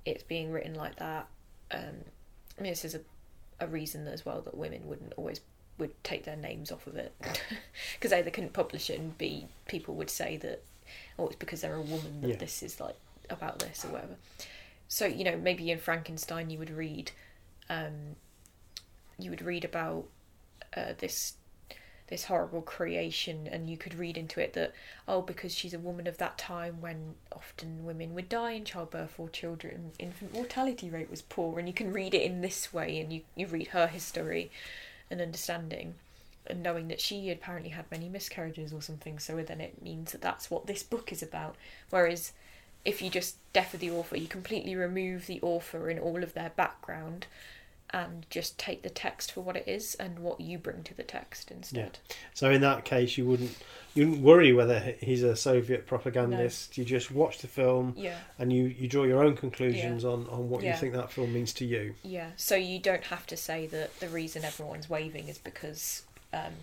[0.06, 1.28] it's being written like that.
[1.72, 2.04] Um,
[2.58, 3.02] I mean, this is a,
[3.60, 5.42] a reason as well that women wouldn't always
[5.78, 7.14] would take their names off of it
[7.94, 10.64] because A, they couldn't publish it, and B, people would say that,
[11.18, 12.36] oh, it's because they're a woman that Yeah.
[12.36, 12.96] this is like
[13.30, 14.16] about this or whatever.
[14.88, 17.12] So you know, maybe in Frankenstein you would read,
[17.70, 18.16] um,
[19.20, 20.06] you would read about
[20.76, 21.34] uh, this
[22.08, 24.74] this horrible creation, and you could read into it that
[25.08, 29.14] oh, because she's a woman of that time when often women would die in childbirth
[29.20, 33.00] or children infant mortality rate was poor, and you can read it in this way,
[33.00, 34.50] and you you read her history
[35.12, 35.96] and understanding
[36.48, 40.22] and knowing that she apparently had many miscarriages or something so then it means that
[40.22, 41.56] that's what this book is about.
[41.90, 42.32] Whereas
[42.86, 46.34] if you just deaf of the author you completely remove the author and all of
[46.34, 47.28] their background
[47.92, 51.04] and just take the text for what it is and what you bring to the
[51.04, 51.98] text instead
[52.34, 53.56] So in that case, you wouldn't
[53.96, 56.78] you wouldn't worry whether he's a Soviet propagandist.
[56.78, 60.50] You just watch the film yeah and you, you draw your own conclusions on, on
[60.50, 60.74] what Yeah.
[60.74, 61.96] you think that film means to you.
[62.04, 66.54] Yeah, so you don't have to say that the reason everyone's waving is because um,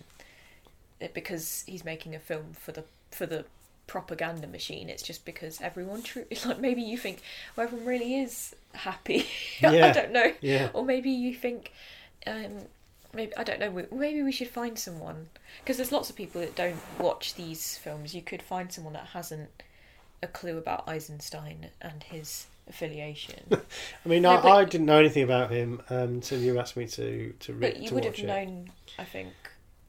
[1.13, 3.45] because he's making a film for the for the
[3.87, 4.89] propaganda machine.
[4.89, 7.21] It's just because everyone true like maybe you think
[7.55, 9.25] well everyone really is happy.
[9.63, 11.71] I don't know, Yeah, or maybe you think
[12.25, 12.51] um,
[13.13, 13.85] maybe I don't know.
[13.91, 15.27] Maybe we should find someone
[15.63, 18.13] because there's lots of people that don't watch these films.
[18.13, 19.49] You could find someone that hasn't
[20.21, 23.43] a clue about Eisenstein and his affiliation.
[23.51, 26.75] I mean, No, I, but- I didn't know anything about him um, until you asked
[26.75, 28.25] me to to read But you to would have it.
[28.25, 29.33] known, I think,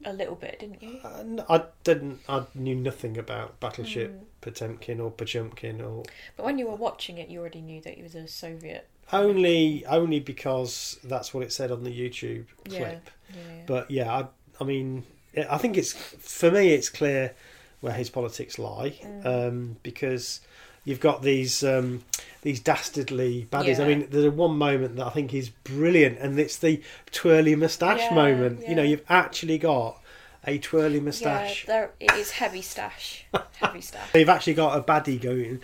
[0.05, 0.99] a little bit, didn't you?
[1.03, 2.19] Uh, I didn't.
[2.29, 4.23] I knew nothing about Battleship Mm.
[4.41, 6.03] Potemkin or Pochumkin or
[6.37, 8.87] But when you were watching it, you already knew that he was a Soviet.
[9.11, 12.77] only only because that's what it said on the YouTube Yeah.
[12.77, 13.09] clip.
[13.33, 13.63] Yeah.
[13.65, 14.27] But yeah, I,
[14.61, 15.03] I mean,
[15.49, 17.33] I think it's for me it's clear
[17.81, 19.25] where his politics lie Mm.
[19.25, 20.41] um, because
[20.85, 22.03] you've got these um,
[22.41, 23.79] these dastardly baddies.
[23.79, 27.99] I mean, there's one moment that I think is brilliant, and it's the twirly moustache
[27.99, 28.67] Yeah, moment.
[28.67, 30.01] You know, you've actually got
[30.47, 31.65] a twirly moustache.
[31.67, 33.25] Yeah, there it is heavy stash,
[33.57, 34.11] heavy stash.
[34.13, 35.59] They've actually got a baddie going,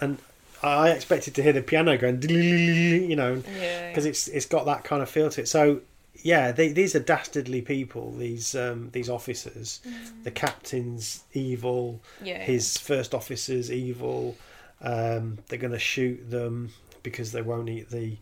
[0.00, 0.18] and
[0.62, 3.88] I expected to hear the piano going, you know, Yeah.
[3.88, 5.48] because it's it's got that kind of feel to it.
[5.48, 5.80] So
[6.22, 8.12] yeah, they, these are dastardly people.
[8.12, 9.80] These um, these officers,
[10.24, 12.26] the captain's evil, Mm.
[12.26, 12.38] yeah.
[12.42, 14.36] his first officer's evil.
[14.80, 16.70] Um, they're going to shoot them
[17.02, 18.16] because they won't eat the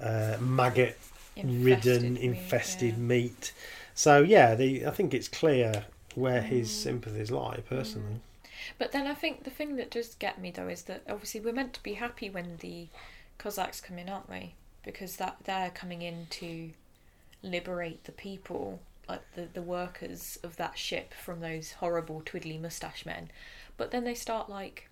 [0.00, 3.22] uh, maggot-ridden, Infested meat, yeah.
[3.28, 3.52] meat.
[3.94, 6.82] So yeah, the, I think it's clear where his Mm.
[6.82, 7.60] sympathies lie.
[7.68, 8.20] Personally,
[8.78, 11.52] But then I think the thing that does get me though is that obviously we're
[11.52, 12.88] meant to be happy when the
[13.38, 14.54] Cossacks come in, aren't we?
[14.84, 16.70] Because that they're coming in to
[17.42, 23.04] liberate the people, like the the workers of that ship from those horrible twiddly mustache
[23.06, 23.30] men.
[23.76, 24.88] But then they start like,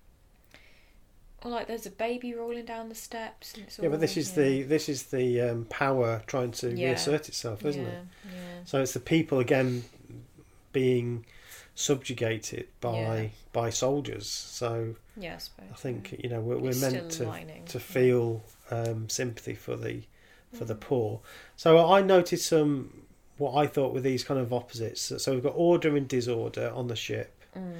[1.43, 3.53] well, like there's a baby rolling down the steps.
[3.53, 6.71] And it's yeah, but this is know- the this is the um, power trying to
[6.73, 6.89] Yeah.
[6.89, 8.03] reassert itself, isn't yeah, it?
[8.25, 8.63] Yeah.
[8.65, 9.83] So it's the people again
[10.73, 11.25] being
[11.75, 13.27] subjugated by Yeah.
[13.53, 14.27] by soldiers.
[14.27, 15.63] So Yeah, I.
[15.71, 17.65] I think you know we're, we're meant to lining.
[17.65, 17.83] to yeah.
[17.83, 20.01] feel um, sympathy for the
[20.53, 21.21] for the poor.
[21.55, 23.03] So I noticed some
[23.37, 25.13] what I thought were these kind of opposites.
[25.23, 27.33] So- we've got order and disorder on the ship.
[27.57, 27.73] Mm.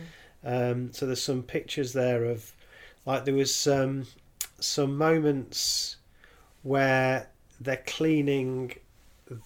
[0.43, 2.53] Um, so there's some pictures there of
[3.05, 4.05] like there was um,
[4.59, 5.97] some moments
[6.63, 7.27] where
[7.59, 8.73] they're cleaning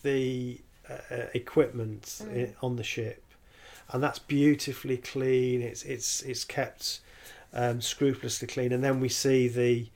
[0.04, 0.60] the
[0.90, 2.50] uh, equipment Mm.
[2.50, 3.24] i- on the ship,
[3.90, 5.62] and that's beautifully clean.
[5.62, 7.00] It's it's it's kept
[7.54, 9.88] um, scrupulously clean, and then we see the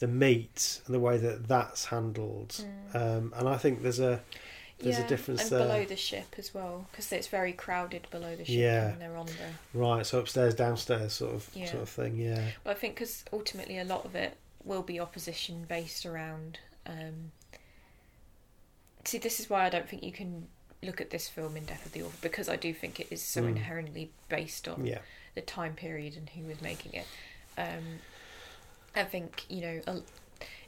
[0.00, 2.62] the meat and the way that that's handled.
[2.92, 4.20] Um, and I think there's a
[4.78, 5.58] there's a difference and there.
[5.60, 8.88] below the ship as well, because it's very crowded below the ship Yeah.
[8.90, 9.54] when they're on there.
[9.74, 11.66] right, so upstairs, downstairs, sort of Yeah.
[11.70, 12.16] sort of thing.
[12.16, 16.60] Yeah, But I think because ultimately a lot of it will be opposition based around.
[16.86, 17.32] Um,
[19.04, 20.48] see, this is why I don't think you can
[20.82, 23.20] look at this film in Death of the Author because I do think it is
[23.22, 23.48] so Mm.
[23.48, 25.00] inherently based on yeah,
[25.34, 27.06] the time period and who was making it.
[27.58, 28.00] Um,
[28.94, 30.00] I think you know a,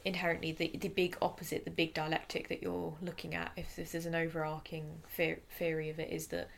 [0.04, 4.06] inherently the the big opposite, the big dialectic that you're looking at, if this is
[4.06, 6.48] an overarching the- theory of it, is that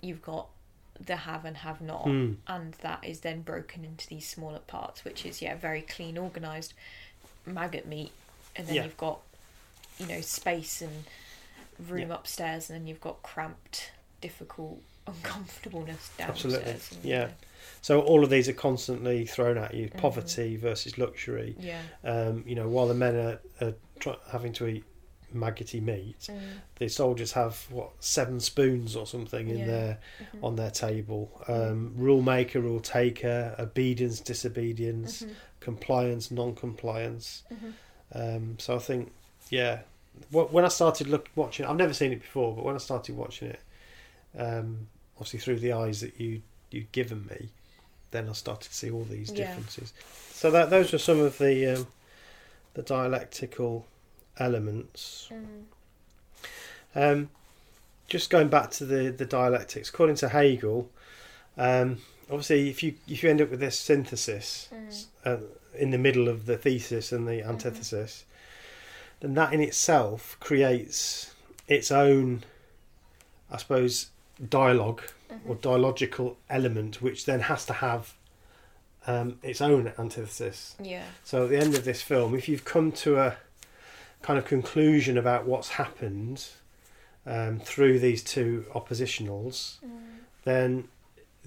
[0.00, 0.48] you've got
[1.00, 2.36] the have and have not, Mm.
[2.46, 6.74] and that is then broken into these smaller parts, which is yeah very clean, organised
[7.46, 8.12] maggot meat,
[8.54, 8.84] and then Yeah.
[8.84, 9.20] you've got
[9.98, 11.04] you know space and
[11.78, 12.14] room Yeah.
[12.16, 16.54] upstairs, and then you've got cramped, difficult, uncomfortableness downstairs.
[16.54, 16.70] Absolutely.
[16.72, 17.30] and, Yeah.
[17.80, 19.96] So all of these are constantly thrown at you: Mhm.
[19.98, 21.56] poverty versus luxury.
[21.58, 21.82] yeah.
[22.04, 24.84] Um, you know, while the men are, are try- having to eat
[25.34, 26.38] maggoty meat, Mm.
[26.76, 29.66] the soldiers have what seven spoons or something in Yeah.
[29.66, 29.98] their
[30.34, 30.44] Mhm.
[30.44, 31.30] on their table.
[31.48, 35.30] Um, rule maker, rule taker, obedience, disobedience, Mhm.
[35.60, 37.44] compliance, non-compliance.
[37.50, 37.72] Mhm.
[38.14, 39.12] Um, so I think,
[39.48, 39.80] yeah,
[40.30, 43.48] when I started look watching, I've never seen it before, but when I started watching
[43.48, 43.60] it,
[44.36, 46.42] um, obviously through the eyes that you
[46.72, 47.48] you'd given me,
[48.10, 49.46] then I started to see all these Yeah.
[49.46, 49.92] differences.
[50.32, 51.86] So that those are some of the um,
[52.74, 53.86] the dialectical
[54.38, 55.28] elements.
[55.30, 55.64] Mm.
[56.94, 57.30] Um,
[58.08, 60.90] just going back to the, the dialectics, according to Hegel,
[61.56, 61.98] um,
[62.30, 65.06] obviously, if you if you end up with this synthesis Mm.
[65.24, 65.36] uh,
[65.74, 68.24] in the middle of the thesis and the antithesis,
[69.20, 71.32] then that in itself creates
[71.68, 72.44] its own,
[73.50, 74.08] I suppose,
[74.48, 75.02] dialogue
[75.46, 75.60] or Mhm.
[75.62, 78.14] dialogical element, which then has to have
[79.04, 80.76] um, its own antithesis.
[80.80, 81.02] Yeah.
[81.24, 83.36] So at the end of this film, if you've come to a
[84.22, 86.46] kind of conclusion about what's happened
[87.26, 90.00] um, through these two oppositionals, Mm.
[90.44, 90.88] then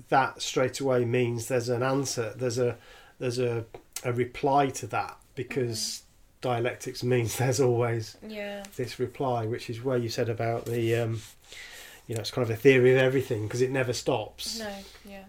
[0.09, 2.33] that straight away means there's an answer.
[2.35, 2.77] There's a
[3.19, 3.65] there's a
[4.03, 6.03] a reply to that because
[6.41, 8.63] dialectics means there's always Yeah.
[8.75, 11.21] this reply, which is where you said about the um,
[12.07, 14.59] you know it's kind of a theory of everything because it never stops.
[14.59, 14.71] No.
[15.09, 15.23] Yeah.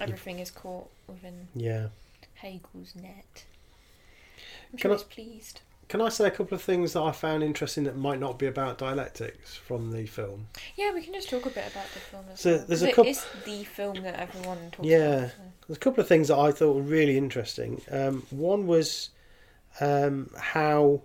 [0.00, 1.88] Everything is caught within Yeah.
[2.34, 3.44] Hegel's net.
[4.72, 5.60] I'm Can I- he's pleased.
[5.88, 8.46] Can I say a couple of things that I found interesting that might not be
[8.46, 10.46] about dialectics from the film?
[10.76, 12.64] Yeah, we can just talk a bit about the film as So well.
[12.68, 14.98] there's a 'Cause coup- It is the film that everyone talks Yeah.
[14.98, 15.30] about.
[15.30, 15.36] so.
[15.66, 17.82] There's a couple of things that I thought were really interesting.
[17.90, 19.10] Um, one was
[19.80, 21.02] um, how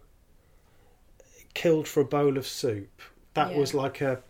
[1.53, 3.01] killed for a bowl of soup.
[3.33, 3.57] That Yeah.
[3.57, 4.21] was like a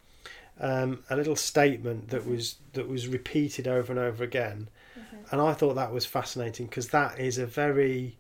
[0.60, 5.32] um, a little statement that was that was repeated over and over again, Mhm.
[5.32, 8.18] and I thought that was fascinating because that is a very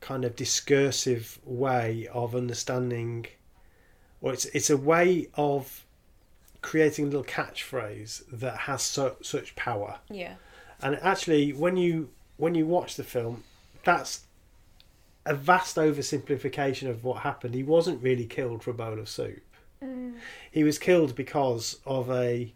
[0.00, 3.26] kind of discursive way of understanding,
[4.20, 5.84] or it's it's a way of
[6.62, 9.98] creating a little catchphrase that has so, such power.
[10.08, 10.36] Yeah.
[10.80, 13.44] And actually, when you when you watch the film,
[13.84, 14.26] that's
[15.26, 17.54] a vast oversimplification of what happened.
[17.54, 19.42] He wasn't really killed for a bowl of soup.
[19.84, 20.14] Mm.
[20.50, 22.52] He was killed because of a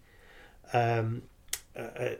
[0.72, 1.22] um,
[1.76, 2.18] a,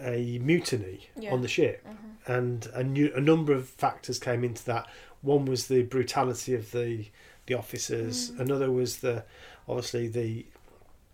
[0.00, 1.32] a mutiny Yeah.
[1.32, 2.34] on the ship, Mhm.
[2.36, 4.88] and a, new, a number of factors came into that.
[5.22, 7.06] One was the brutality of the
[7.46, 8.30] the officers.
[8.32, 8.40] Mm.
[8.40, 9.24] Another was the
[9.68, 10.46] obviously the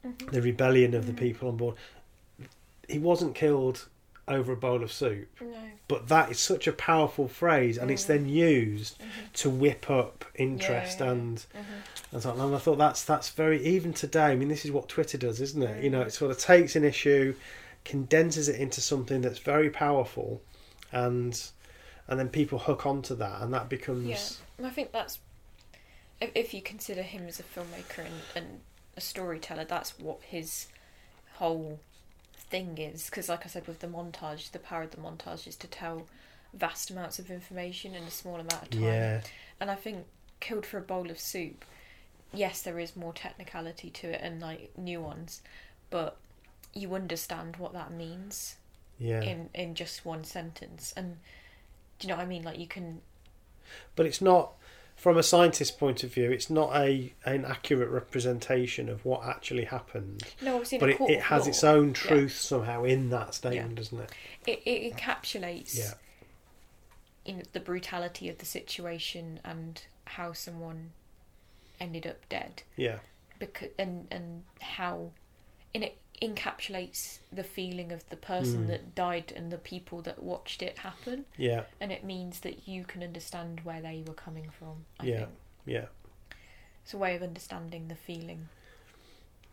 [0.04, 0.30] Mhm.
[0.30, 1.18] the rebellion of the Mm.
[1.18, 1.76] people on board.
[2.88, 3.88] He wasn't killed
[4.28, 5.56] over a bowl of soup, No.
[5.86, 8.08] but that is such a powerful phrase, and it's Mm.
[8.08, 9.32] then used Mhm.
[9.34, 12.12] to whip up interest Yeah, yeah, and Mhm.
[12.12, 12.40] and so on.
[12.40, 14.24] And I thought that's that's very even today.
[14.26, 15.84] I mean, this is what Twitter does, isn't it?
[15.84, 16.06] You know, Mm.
[16.08, 17.36] it sort of takes an issue,
[17.84, 20.42] condenses it into something that's very powerful,
[20.92, 21.40] and
[22.08, 24.66] and then people hook onto that, and that becomes Yeah.
[24.66, 25.18] I think that's
[26.20, 28.60] if, if you consider him as a filmmaker and, and
[28.96, 30.66] a storyteller, that's what his
[31.34, 31.78] whole
[32.48, 33.06] thing is.
[33.06, 36.06] Because, like I said, with the montage, the power of the montage is to tell
[36.54, 38.82] vast amounts of information in a small amount of time.
[38.82, 39.20] yeah,
[39.60, 40.06] And I think
[40.40, 41.64] killed for a bowl of soup.
[42.32, 45.42] Yes, there is more technicality to it and like nuance,
[45.90, 46.16] but
[46.74, 48.56] you understand what that means
[48.98, 49.22] yeah.
[49.22, 50.92] in in just one sentence.
[50.96, 51.18] And
[51.98, 52.42] do you know what I mean?
[52.42, 53.00] Like you can
[53.94, 54.52] But it's not.
[54.96, 59.64] From a scientist's point of view, it's not a an accurate representation of what actually
[59.64, 60.22] happened.
[60.42, 63.34] No, obviously, in But a it, it has law, its own truth somehow in that
[63.34, 63.76] statement, Yeah.
[63.76, 64.10] doesn't it?
[64.46, 65.94] It, it encapsulates Yeah.
[67.24, 70.92] you know, the brutality of the situation and how someone
[71.78, 72.62] ended up dead.
[72.76, 72.98] Yeah.
[73.38, 75.10] because and and how
[75.74, 78.68] in it encapsulates the feeling of the person Mm.
[78.68, 81.64] that died and the people that watched it happen Yeah.
[81.80, 85.16] and it means that you can understand where they were coming from i Yeah.
[85.18, 85.30] think
[85.66, 85.86] Yeah.
[86.82, 88.48] it's a way of understanding the feeling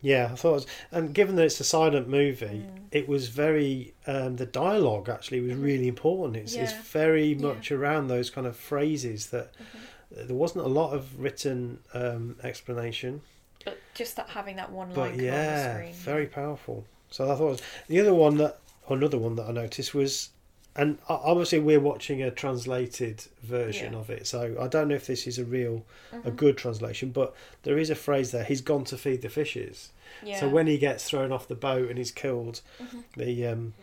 [0.01, 2.87] Yeah, I thought, it was, and given that it's a silent movie, Mm.
[2.91, 3.93] it was very.
[4.05, 5.63] Um, the dialogue actually was Mhm.
[5.63, 6.35] really important.
[6.35, 6.81] It's, it's Yeah.
[6.83, 7.41] very Yeah.
[7.47, 10.27] much around those kind of phrases that Mhm.
[10.27, 13.21] there wasn't a lot of written um, explanation,
[13.65, 16.85] but just that having that one but line come on the screen very powerful.
[17.09, 20.29] So I thought was, the other one that or another one that I noticed was,
[20.75, 23.99] and obviously we're watching a translated version Yeah.
[23.99, 26.35] of it, so I don't know if this is a real a Mhm.
[26.35, 28.43] good translation, but there is a phrase there.
[28.43, 29.89] He's gone to feed the fishes.
[30.23, 30.39] yeah.
[30.39, 33.03] So when he gets thrown off the boat and he's killed, Mhm.
[33.17, 33.73] the um,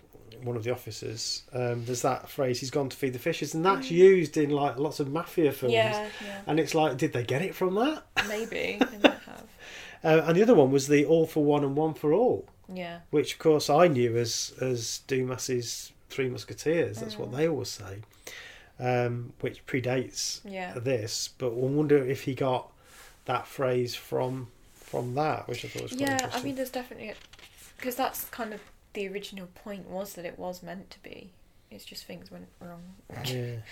[0.43, 3.63] one of the officers, um, there's that phrase, "He's gone to feed the fishes," and
[3.65, 3.91] that's Mm.
[3.91, 5.75] used in like lots of mafia films.
[5.75, 8.05] yeah yeah And it's like, did they get it from that?
[8.29, 9.20] maybe they might have
[10.03, 13.01] Uh, and the other one was the "all for one and one for all," yeah
[13.11, 17.01] which of course I knew as as Dumas's Three Musketeers.
[17.01, 17.37] That's what Mm.
[17.37, 17.99] they always say,
[18.79, 21.29] um, which predates yeah this.
[21.39, 22.71] But I wonder if he got
[23.27, 27.13] that phrase from from that, which I thought was yeah i mean there's definitely
[27.77, 28.61] because that's kind of
[28.95, 31.31] the original point was that it was meant to be
[31.71, 32.83] it's just things went wrong
[33.27, 33.57] Yeah.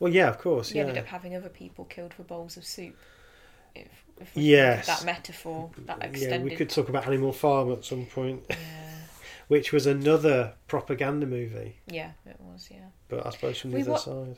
[0.00, 0.72] Well, yeah, of course.
[0.72, 2.96] we ended up having other people killed for bowls of soup
[3.74, 3.88] if,
[4.20, 4.86] if we Yes.
[4.86, 8.56] that metaphor that Yeah, we could talk about Animal Farm at some point, yeah
[9.48, 13.82] which was another propaganda movie, yeah it was yeah but I suppose from the We
[13.82, 14.36] other wa- side.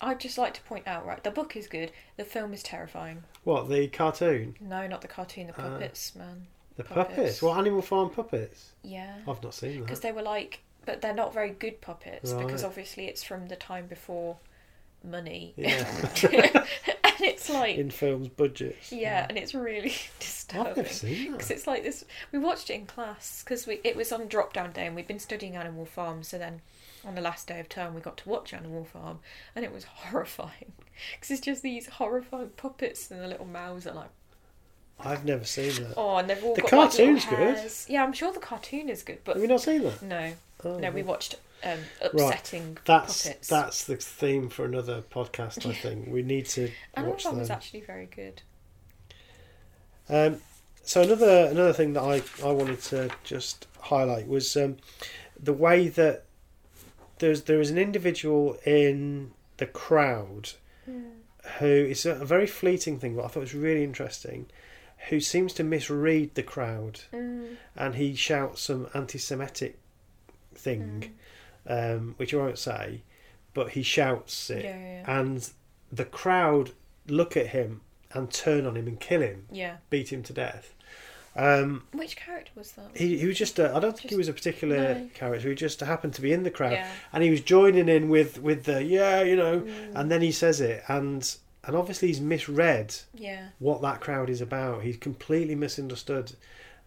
[0.00, 3.22] i'd just like to point out right the book is good the film is terrifying
[3.44, 5.62] What the cartoon, no not the cartoon the Ah.
[5.70, 7.14] puppets man the Puppets.
[7.16, 7.42] puppets?
[7.42, 8.72] What Animal Farm puppets?
[8.82, 9.82] yeah I've not seen them.
[9.84, 13.56] because they were like but they're not very good puppets because obviously it's from the
[13.56, 14.38] time before
[15.04, 15.84] money Yeah,
[17.18, 18.92] and it's like in films budgets.
[18.92, 22.74] yeah and it's really I've disturbing never seen because it's like this we watched it
[22.74, 25.84] in class because we it was on drop down day and we'd been studying animal
[25.84, 26.60] farm so then
[27.04, 29.18] on the last day of term we got to watch animal farm
[29.54, 30.72] and it was horrifying
[31.14, 34.10] because it's just these horrifying puppets and the little mouths are like
[35.00, 35.94] I've never seen that.
[35.96, 37.70] oh and they've all The got like, cartoon's good.
[37.88, 40.02] yeah i'm sure the cartoon is good but Have you not seen that?
[40.02, 40.32] no
[40.64, 43.48] Oh, no we watched um upsetting That's puppets.
[43.48, 45.66] that's the theme for another podcast.
[45.68, 46.08] I think.
[46.08, 48.42] We need to animal watch farm was actually very good.
[50.08, 50.40] Um,
[50.82, 54.76] so another another thing that I, I wanted to just highlight was um,
[55.38, 56.24] the way that
[57.18, 60.50] there's there is an individual in the crowd
[61.58, 64.46] who is a, a very fleeting thing, but I thought was really interesting,
[65.08, 67.56] who seems to misread the crowd, Mm.
[67.76, 69.78] and he shouts some anti-Semitic
[70.54, 71.14] thing,
[71.68, 73.02] um, which I won't say,
[73.54, 75.20] but he shouts it, yeah, yeah.
[75.20, 75.48] and
[75.92, 76.70] the crowd
[77.06, 77.80] look at him
[78.12, 79.76] and turn on him and kill him, yeah.
[79.90, 80.74] beat him to death.
[81.36, 82.96] Um, Which character was that?
[82.96, 85.08] he, he was just I don't think he was a particular no.
[85.14, 85.48] character.
[85.50, 86.90] He just happened to be in the crowd, yeah.
[87.12, 89.92] and he was joining in with with the yeah, you know, Mm.
[89.94, 93.48] and then he says it, and and obviously he's misread yeah.
[93.60, 94.82] what that crowd is about.
[94.82, 96.32] He's completely misunderstood,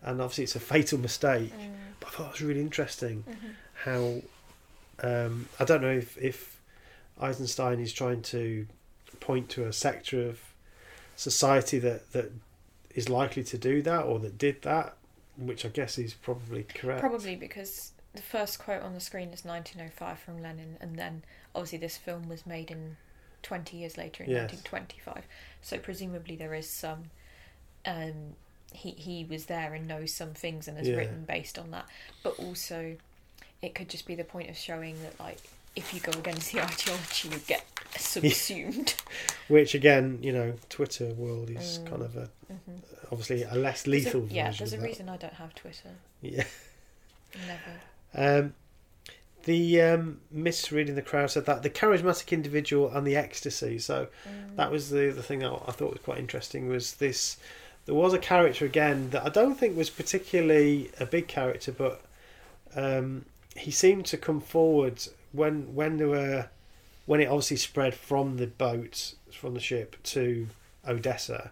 [0.02, 1.54] and obviously it's a fatal mistake.
[1.58, 1.72] Mm.
[2.02, 3.36] But I thought it was really interesting Mhm.
[3.86, 4.22] how
[5.04, 6.60] um, I don't know if if
[7.20, 8.68] Eisenstein is trying to
[9.20, 10.40] point to a sector of
[11.16, 12.32] society that that
[12.96, 14.96] is likely to do that or that did that,
[15.38, 17.00] which I guess is probably correct.
[17.00, 21.24] Probably because the first quote on the screen is 1905 from Lenin, and then
[21.56, 22.98] obviously this film was made in
[23.44, 24.52] 20 years later in Yes.
[24.52, 25.24] 1925.
[25.62, 27.12] So presumably there is some.
[27.86, 28.36] Um,
[28.74, 30.96] he he was there and knows some things and has Yeah.
[30.96, 31.86] written based on that,
[32.24, 32.98] but also
[33.62, 35.38] it could just be the point of showing that like
[35.76, 37.66] if you go against the ideology, you get
[37.98, 38.96] subsumed.
[39.48, 41.90] Which again, you know, Twitter world is Mm.
[41.90, 42.78] kind of a hmm
[43.12, 45.90] obviously a less There's a- lethal yeah, there's a reason I don't have Twitter.
[46.22, 46.46] Yeah.
[47.48, 48.40] Never.
[48.46, 48.54] Um,
[49.44, 53.80] the um, misreading the crowd said that the charismatic individual and the ecstasy.
[53.80, 54.56] So Mm.
[54.56, 56.68] that was the the thing that I thought was quite interesting.
[56.68, 57.38] Was this?
[57.86, 62.02] There was a character again that I don't think was particularly a big character, but
[62.76, 63.26] um,
[63.56, 66.50] he seemed to come forward when when there were
[67.06, 70.48] when it obviously spread from the boat from the ship to
[70.88, 71.52] Odessa,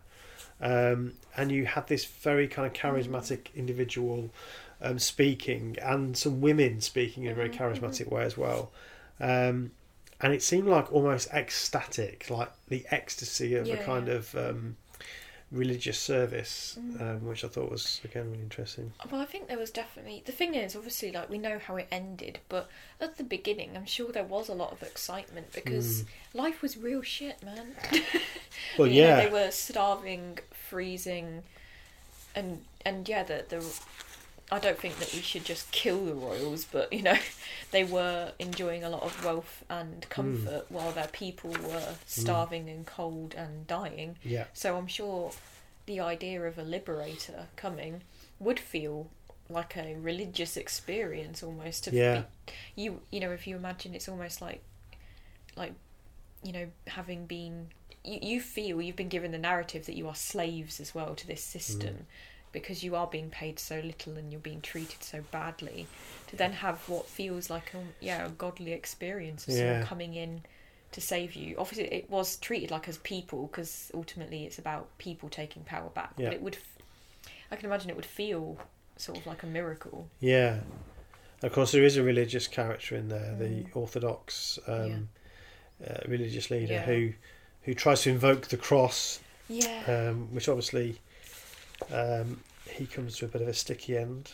[0.62, 4.30] um, and you had this very kind of charismatic individual
[4.82, 8.72] um, speaking, and some women speaking in a very Mhm, charismatic way as well.
[9.20, 9.72] Um,
[10.22, 13.84] and it seemed like almost ecstatic, like the ecstasy of a Yeah.
[13.84, 14.76] kind of um,
[15.52, 17.02] religious service, Mm.
[17.02, 18.94] um, which I thought was again really interesting.
[19.12, 21.88] Well, I think there was definitely the thing is obviously like we know how it
[21.92, 22.70] ended, but
[23.02, 26.08] at the beginning, I'm sure there was a lot of excitement because Mm.
[26.34, 27.76] life was real shit, man.
[28.78, 31.44] Well, You know, yeah, they were starving, freezing,
[32.36, 33.64] and and yeah, the the.
[34.52, 37.18] I don't think that we should just kill the royals, but you know,
[37.72, 40.10] they were enjoying a lot of wealth and Mm.
[40.10, 44.18] comfort while their people were starving and cold and dying.
[44.24, 45.32] yeah, So I'm sure
[45.86, 48.02] the idea of a liberator coming
[48.40, 49.10] would feel
[49.50, 51.84] like a religious experience almost.
[51.86, 52.24] To Yeah.
[52.46, 54.62] be, you you know if you imagine it's almost like
[55.56, 55.74] like
[56.44, 57.70] you know having been
[58.04, 61.28] you, you feel you've been given the narrative that you are slaves as well to
[61.28, 62.06] this system Mm.
[62.52, 65.88] Because you are being paid so little and you're being treated so badly
[66.28, 69.60] to then have what feels like a yeah a godly experience of Yeah.
[69.60, 70.42] someone coming in
[70.92, 75.30] to save you obviously it was treated like as people because ultimately it's about people
[75.30, 76.26] taking power back Yeah.
[76.30, 76.58] but it would
[77.52, 78.58] i can imagine it would feel
[78.98, 80.60] sort of like a miracle yeah.
[81.42, 83.74] Of course, there is a religious character in there, the Mm.
[83.74, 85.08] Orthodox um,
[85.88, 86.82] uh, religious leader Yeah.
[86.84, 87.14] who
[87.62, 91.00] who tries to invoke the cross, yeah um, which obviously
[91.92, 94.32] um, he comes to a bit of a sticky end.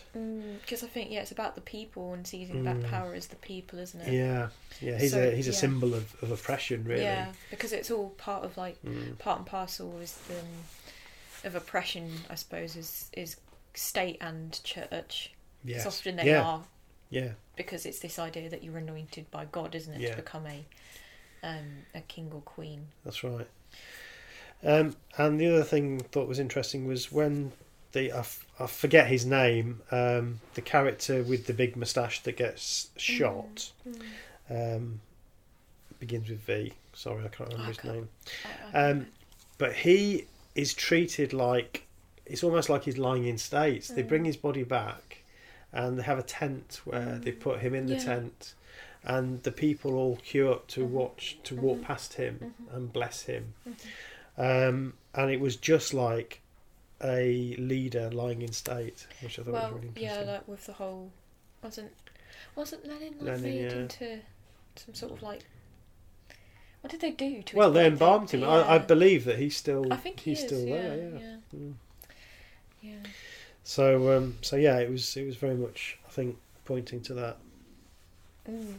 [0.62, 2.90] because i think yeah it's about the people and seizing Mm.
[2.90, 4.50] power as the people isn't it Yeah,
[4.82, 4.98] yeah.
[4.98, 7.04] He's So, a he's a symbol of, of oppression, really.
[7.04, 9.18] yeah because it's all part of like Mm.
[9.20, 13.38] part and parcel is the of oppression i suppose is is
[13.74, 15.32] state and church
[15.64, 15.78] Yes.
[15.78, 16.42] it's often they yeah.
[16.44, 16.64] are
[17.10, 17.32] Yeah.
[17.56, 20.12] because it's this idea that you're anointed by god isn't it Yeah.
[20.12, 20.66] to become a
[21.44, 23.48] um a king or queen That's right.
[24.66, 27.52] Um, and the other thing I thought was interesting was when
[27.92, 32.36] the I, f- I forget his name, um, the character with the big moustache that
[32.36, 33.72] gets shot
[34.50, 35.00] um,
[36.00, 36.74] begins with V.
[36.94, 38.10] Sorry, I can't remember his name.
[38.74, 39.08] Um,
[39.58, 41.86] but he is treated like
[42.26, 43.90] it's almost like he's lying in states.
[43.90, 44.08] They Mm.
[44.08, 45.22] bring his body back,
[45.72, 47.40] and they have a tent where they Mm.
[47.40, 48.04] put him in the Yeah.
[48.04, 48.54] tent,
[49.04, 50.90] and the people all queue up to Mhm.
[50.90, 51.84] watch to walk Mhm.
[51.84, 52.40] past him
[52.70, 52.76] Mhm.
[52.76, 53.54] and bless him.
[53.70, 53.74] Mhm.
[54.38, 56.42] Um, and it was just like
[57.04, 60.26] a leader lying in state, which I thought well was really interesting.
[60.28, 61.12] yeah like with the whole
[61.62, 61.92] wasn't
[62.56, 63.72] wasn't lenin like Lenin, yeah.
[63.72, 64.20] into
[64.76, 65.46] some sort of like
[66.82, 68.44] what did they do to his well, they embalmed him.
[68.44, 70.98] I, I believe that he's still I think he he's is, still yeah, there.
[70.98, 71.20] Yeah.
[71.20, 71.60] yeah.
[71.60, 71.74] Mm.
[72.82, 73.10] yeah.
[73.64, 77.38] So um, so yeah, it was it was very much I think pointing to that.
[78.48, 78.76] Mm.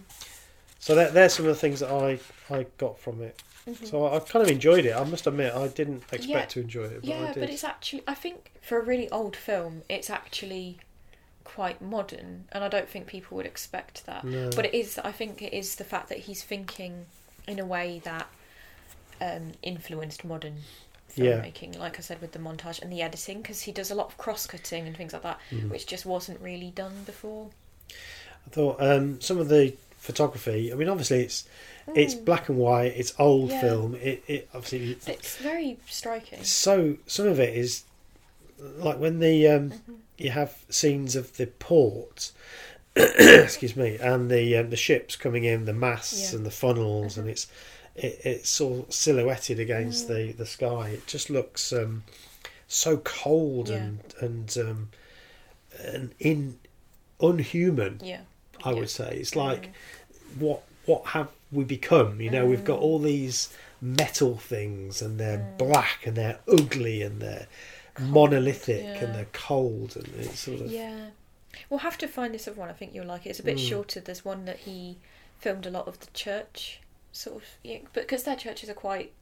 [0.79, 3.43] So that there's some of the things that I I got from it.
[3.69, 3.87] Mhm.
[3.89, 4.95] So I, kind of enjoyed it.
[4.95, 6.45] I must admit, I didn't expect Yeah.
[6.47, 7.41] to enjoy it, but yeah, I did.
[7.41, 10.79] but it's actually I think for a really old film, it's actually
[11.45, 14.25] quite modern, and I don't think people would expect that.
[14.25, 14.51] No.
[14.55, 14.99] But it is.
[14.99, 17.07] I think it is the fact that he's thinking
[17.49, 18.29] in a way that
[19.21, 20.59] um, influenced modern
[21.15, 21.41] Yeah.
[21.41, 21.79] filmmaking.
[21.79, 24.19] Like I said, with the montage and the editing, because he does a lot of
[24.19, 25.71] cross cutting and things like that, Mhm.
[25.71, 27.49] which just wasn't really done before.
[27.91, 29.75] I thought um, some of the
[30.07, 30.73] photography.
[30.73, 31.45] I mean, obviously it's
[31.95, 32.25] it's Mm.
[32.25, 32.93] black and white.
[32.97, 33.61] It's old Yeah.
[33.61, 33.95] film.
[33.97, 36.43] It it obviously It's very striking.
[36.45, 37.83] so some of it is
[38.79, 39.97] like when the um, Mhm.
[40.17, 42.33] you have scenes of the port
[42.97, 46.37] excuse me and the um, the ships coming in the masts Yeah.
[46.39, 47.19] and the funnels Mhm.
[47.19, 47.47] and it's
[47.95, 50.09] it, it's of silhouetted against Mm.
[50.15, 52.05] the the sky it just looks um,
[52.69, 53.77] so cold Yeah.
[53.77, 54.89] and and um,
[55.79, 56.59] and in
[57.21, 58.21] unhuman Yeah.
[58.67, 58.79] I Yeah.
[58.81, 59.73] would say it's like Mm.
[60.45, 62.87] what what have we become you know we've got Mm.
[62.87, 63.39] all these
[63.81, 65.59] metal things and they're Mm.
[65.59, 67.47] black and they're ugly and they're
[67.95, 69.05] Cold, monolithic yeah.
[69.05, 71.11] and they're cold and it's sort of Yeah.
[71.71, 72.69] We'll have to find this other one.
[72.69, 73.31] I think you'll like it.
[73.31, 73.69] It's a bit Mm.
[73.71, 74.01] shorter.
[74.01, 74.99] There's one that he
[75.39, 76.81] filmed a lot of the church
[77.13, 77.45] sort of,
[77.95, 79.13] because their churches are quite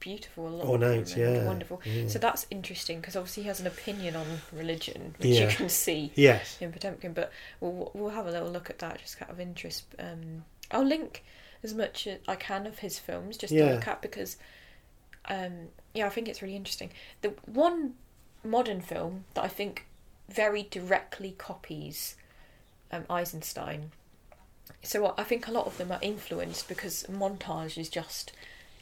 [0.00, 1.80] beautiful, a lot ornate of yeah wonderful.
[1.84, 2.08] yeah.
[2.08, 5.48] So that's interesting because obviously he has an opinion on religion, which Yeah.
[5.50, 7.12] you can see yes in Potemkin.
[7.12, 7.30] But
[7.60, 9.84] we'll we'll have a little look at that just out of interest.
[9.98, 11.22] Um, I'll link
[11.62, 13.68] as much as I can of his films just Yeah.
[13.68, 14.36] to look at because,
[15.28, 16.90] um, yeah, I think it's really interesting.
[17.22, 17.94] The one
[18.42, 19.86] modern film that I think
[20.28, 22.16] very directly copies
[22.92, 23.90] um, Eisenstein.
[24.82, 28.32] So I think a lot of them are influenced because montage is just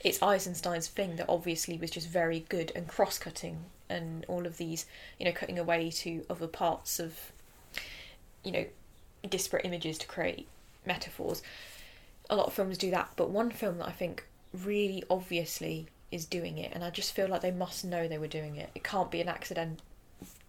[0.05, 4.59] it's Eisenstein's thing that obviously was just very good and cross cutting and all of
[4.59, 4.87] these
[5.19, 7.33] you know cutting away to other parts of
[8.45, 8.65] you know
[9.29, 10.47] disparate images to create
[10.87, 11.43] metaphors.
[12.31, 16.25] A lot of films do that, but one film that I think really obviously is
[16.25, 18.71] doing it, and I just feel like they must know they were doing it.
[18.75, 19.81] It can't be an accident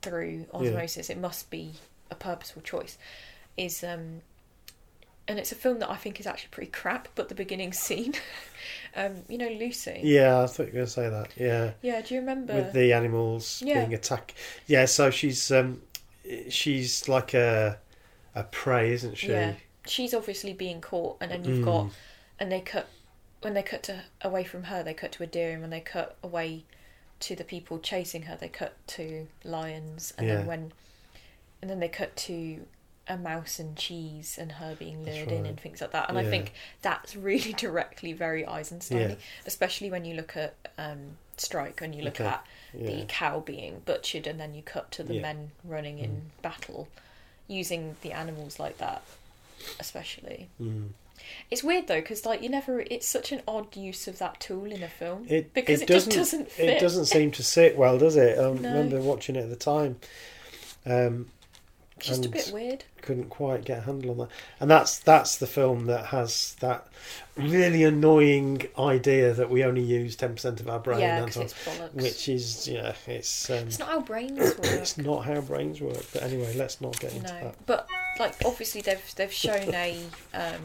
[0.01, 1.09] through osmosis.
[1.09, 1.73] It must be
[2.11, 2.97] a purposeful choice.
[3.57, 4.21] Is um,
[5.29, 7.07] and it's a film that I think is actually pretty crap.
[7.15, 8.13] But the beginning scene,
[8.95, 10.01] um, you know, Lucy.
[10.03, 11.29] Yeah, I thought you were going to say that.
[11.37, 12.53] Yeah, Yeah, do you remember?
[12.55, 13.79] with the animals Yeah.
[13.79, 14.33] being attacked.
[14.67, 15.81] Yeah, so she's um,
[16.49, 17.77] she's like a
[18.35, 19.29] a prey, isn't she?
[19.31, 19.53] Yeah,
[19.85, 21.65] she's obviously being caught, and then you've Mm.
[21.65, 21.91] got,
[22.39, 22.87] and they cut
[23.41, 25.79] when they cut to away from her, they cut to a deer, and when they
[25.79, 26.65] cut away
[27.21, 30.37] to the people chasing her, they cut to lions, and Yeah.
[30.37, 30.71] then when,
[31.61, 32.65] and then they cut to
[33.09, 36.07] a mouse and cheese and her being lured in and things like that.
[36.09, 39.15] And I think that's really directly very Eisenstein, Yeah.
[39.45, 42.25] especially when you look at um, Strike, when you look Okay.
[42.29, 45.21] at the cow being butchered and then you cut to the Yeah.
[45.23, 46.87] men running in battle
[47.47, 49.01] using the animals like that
[49.79, 50.89] especially Mm.
[51.49, 54.71] it's weird though because like you never it's such an odd use of that tool
[54.71, 57.43] in a film It because it it, just doesn't doesn't fit it doesn't seem to
[57.43, 58.37] sit well, does it?
[58.37, 58.51] I No.
[58.51, 59.99] remember watching it at the time.
[60.85, 61.29] Um,
[61.99, 64.29] just a bit weird couldn't quite get a handle on that.
[64.59, 66.87] And that's that's the film that has that
[67.35, 71.51] really annoying idea that we only use ten percent of our brain, yeah and because
[71.51, 75.41] it's bollocks which is yeah, it's um, it's not how brains work it's not how
[75.41, 76.05] brains work.
[76.13, 77.65] But anyway, let's not get into no that.
[77.65, 77.89] but
[78.19, 79.99] like obviously they've they've shown a
[80.33, 80.61] um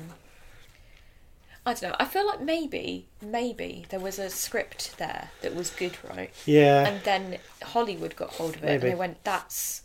[1.66, 1.97] I don't know.
[1.99, 6.30] I feel like maybe, maybe there was a script there that was good, right?
[6.45, 8.74] Yeah, and then Hollywood got hold of it Maybe.
[8.74, 9.80] and they went, "That's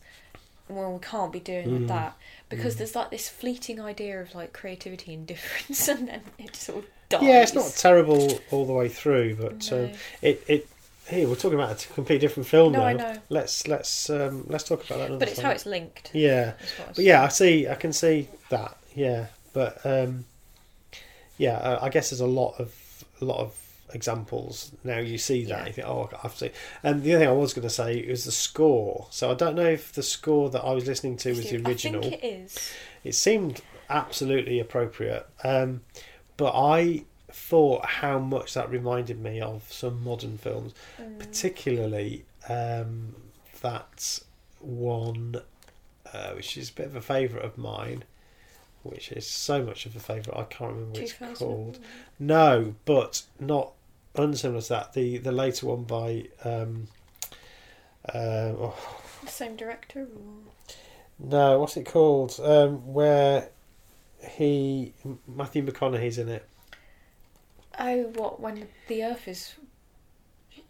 [0.69, 1.87] well, we can't be doing Mm.
[1.87, 2.15] that
[2.49, 6.79] because there's like this fleeting idea of like creativity and difference, and then it sort
[6.79, 9.85] of dies." yeah, it's not terrible all the way through, but No.
[9.85, 9.91] um,
[10.21, 10.67] it it.
[11.09, 13.07] Here we're talking about a completely different film No, now.
[13.07, 13.17] I.
[13.29, 15.05] Let's let's um, let's talk about that.
[15.07, 16.11] Another but it's how it's linked.
[16.13, 17.67] Yeah, is what I was But yeah, I see.
[17.67, 18.77] I can see that.
[18.95, 20.25] Yeah, but um,
[21.39, 22.71] yeah, uh, I guess there's a lot of
[23.21, 23.55] a lot of
[23.93, 24.97] examples now.
[24.99, 25.67] You see that Yeah.
[25.67, 26.51] you think, oh, I've seen.
[26.83, 29.07] And the other thing I was going to say is the score.
[29.11, 32.05] So I don't know if the score that I was listening to was the original.
[32.05, 32.71] I think it is.
[33.03, 35.81] It seemed absolutely appropriate, um,
[36.37, 41.19] but I thought how much that reminded me of some modern films, Mm.
[41.19, 43.15] particularly um,
[43.61, 44.19] that
[44.59, 45.41] one,
[46.13, 48.03] uh, which is a bit of a favourite of mine,
[48.83, 51.79] which is so much of a favourite I can't remember what it's called.
[52.17, 53.73] No, but not
[54.19, 54.93] unsimilar to that.
[54.93, 56.25] The the later one by.
[56.43, 56.87] Um,
[58.13, 58.75] uh, oh,
[59.23, 60.01] The same director.
[60.01, 60.75] Or...
[61.19, 62.39] no, what's it called?
[62.41, 63.49] Um, where
[64.31, 64.93] he
[65.27, 66.47] Matthew McConaughey's in it.
[67.77, 69.55] Oh, what when the Earth is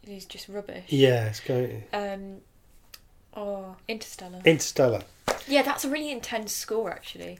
[0.07, 0.85] is just rubbish.
[0.87, 2.37] Yeah, it's going Um.
[3.33, 4.41] Oh, Interstellar.
[4.43, 5.03] Interstellar.
[5.47, 7.39] yeah, that's a really intense score, actually.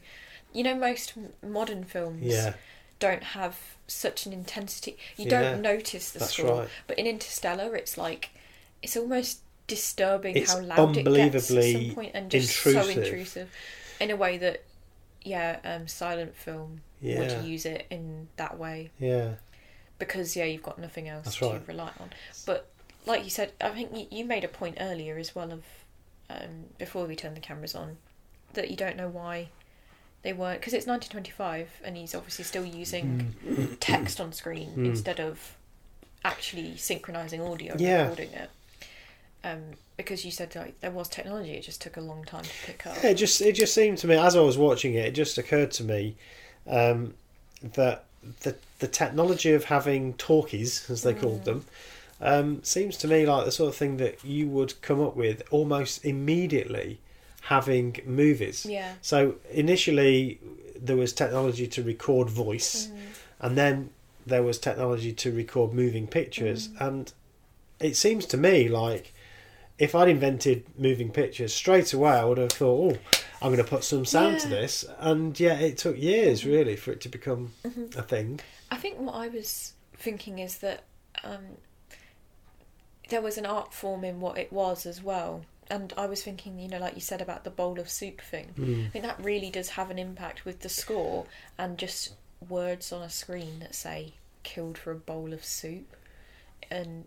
[0.53, 2.53] You know, most modern films Yeah,
[2.99, 4.97] don't have such an intensity.
[5.17, 6.59] You Yeah, don't notice the score.
[6.59, 6.69] right.
[6.87, 8.31] But in Interstellar, it's like
[8.81, 13.03] it's almost disturbing It's how loud it gets at some point and just so intrusive.
[13.03, 13.49] intrusive
[13.99, 14.63] in a way that
[15.23, 17.19] yeah, um, silent film Yeah.
[17.19, 19.35] would use it in that way yeah,
[19.97, 21.61] because yeah, you've got nothing else That's to right.
[21.67, 22.09] rely on.
[22.45, 22.71] But
[23.05, 25.63] like you said, I think you, you made a point earlier as well of
[26.29, 27.97] um, before we turned the cameras on
[28.53, 29.49] that you don't know why
[30.21, 33.77] they weren't because it's 1925 and he's obviously still using Mm.
[33.79, 34.85] text on screen Mm.
[34.85, 35.55] instead of
[36.25, 38.01] actually synchronizing audio and Yeah.
[38.01, 38.49] recording it.
[39.43, 39.61] Um,
[39.95, 42.85] because you said like there was technology, it just took a long time to pick
[42.85, 42.97] up.
[43.03, 45.37] Yeah, it just it just seemed to me as I was watching it, it just
[45.37, 46.15] occurred to me
[46.67, 47.13] um,
[47.73, 48.03] that
[48.41, 51.65] the the technology of having talkies, as they called them,
[52.21, 55.41] um, seems to me like the sort of thing that you would come up with
[55.51, 56.99] almost immediately
[57.41, 58.65] having movies.
[58.65, 58.93] Yeah.
[59.01, 60.39] So initially
[60.79, 62.97] there was technology to record voice, Mm.
[63.41, 63.89] and then
[64.25, 66.81] there was technology to record moving pictures, Mm.
[66.87, 67.13] and
[67.79, 69.13] it seems to me like
[69.77, 73.69] if I'd invented moving pictures straight away, I would have thought, "Oh, I'm going to
[73.69, 77.53] put some sound to this," and yeah, it took years really for it to become
[77.63, 77.95] Mhm.
[77.95, 78.41] a thing.
[78.69, 80.83] I think what I was thinking is that
[81.23, 81.57] um,
[83.09, 85.43] there was an art form in what it was as well.
[85.69, 88.53] And I was thinking, you know, like you said about the bowl of soup thing.
[88.57, 88.87] Mm.
[88.87, 91.25] I think that really does have an impact with the score
[91.57, 92.13] and just
[92.47, 94.13] words on a screen that say
[94.43, 95.95] killed for a bowl of soup.
[96.71, 97.05] And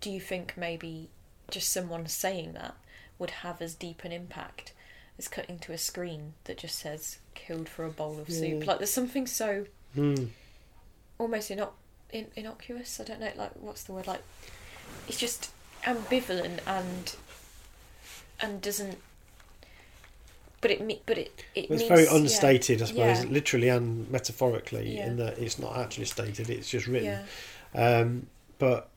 [0.00, 1.08] do you think maybe
[1.50, 2.76] just someone saying that
[3.18, 4.72] would have as deep an impact
[5.18, 8.60] as cutting to a screen that just says killed for a bowl of soup?
[8.60, 8.64] Yeah.
[8.66, 10.28] Like there's something so Mm.
[11.18, 11.72] almost inno-
[12.12, 13.00] in- innocuous.
[13.00, 14.06] I don't know, like what's the word?
[14.06, 14.22] Like
[15.08, 15.50] it's just
[15.84, 17.16] ambivalent and
[18.40, 18.98] and doesn't.
[20.60, 23.30] But it but it it It's means, very yeah, unstated, I suppose, Yeah.
[23.30, 25.06] literally and metaphorically, Yeah.
[25.06, 27.20] in that it's not actually stated; it's just written.
[27.74, 28.26] Yeah, Um,
[28.58, 28.88] but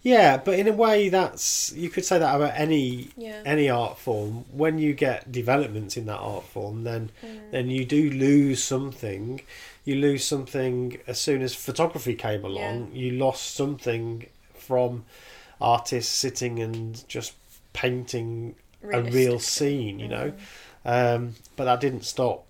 [0.00, 3.42] Yeah, but in a way, that's you could say that about any Yeah.
[3.44, 4.44] any art form.
[4.52, 7.50] When you get developments in that art form, then Mm.
[7.50, 9.40] then you do lose something.
[9.84, 12.92] You lose something as soon as photography came along.
[12.94, 15.04] You lost something from
[15.60, 17.32] artists sitting and just
[17.78, 18.56] painting
[18.92, 20.32] a real scene, you know.
[20.84, 21.16] Mm.
[21.16, 22.44] Um, but that didn't stop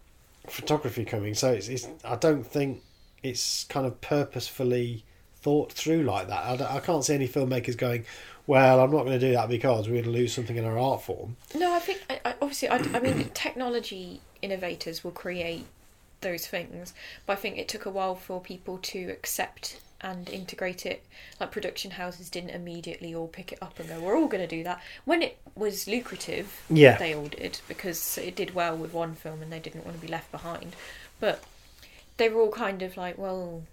[0.47, 1.35] photography coming.
[1.35, 2.83] So it's, it's I don't think
[3.23, 5.05] it's kind of purposefully
[5.37, 6.63] thought through like that.
[6.63, 8.07] I, I can't see any filmmakers going,
[8.47, 10.79] "Well, I'm not going to do that because we're going to lose something in our
[10.79, 15.67] art form." No, I think I, I, obviously I, I mean technology innovators will create
[16.23, 16.95] those things,
[17.27, 21.05] but I think it took a while for people to accept and integrate it.
[21.41, 24.57] Like production houses didn't immediately all pick it up and go, "We're all going to
[24.57, 26.97] do that." When it was lucrative, Yeah.
[26.99, 30.07] they all did because it did well with one film and they didn't want to
[30.07, 30.77] be left behind.
[31.21, 31.43] But
[32.17, 33.65] they were all kind of like, well,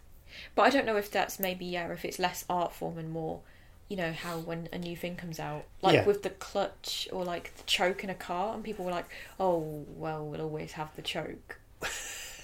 [0.55, 3.41] but I don't know if that's maybe yeah, if it's less art form and more,
[3.88, 6.05] you know, how when a new thing comes out, like Yeah.
[6.05, 9.05] with the clutch or like the choke in a car, and people were like,
[9.39, 11.59] oh, well, we'll always have the choke.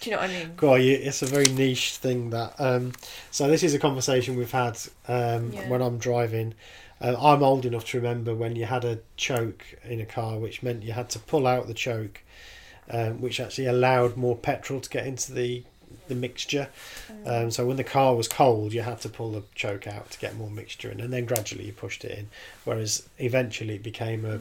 [0.02, 0.52] Do you know what I mean?
[1.04, 2.56] It's a very niche thing that.
[2.60, 2.94] Um,
[3.30, 4.78] so this is a conversation we've had
[5.08, 5.70] um, Yeah.
[5.70, 6.56] when I'm driving.
[7.00, 10.64] Uh, I'm old enough to remember when you had a choke in a car, which
[10.64, 12.24] meant you had to pull out the choke,
[12.90, 15.64] um, which actually allowed more petrol to get into the
[16.08, 16.70] the mixture.
[17.26, 20.20] Um, so when the car was cold, you had to pull the choke out to
[20.20, 22.30] get more mixture in, and then gradually you pushed it in.
[22.66, 24.36] Whereas eventually it became a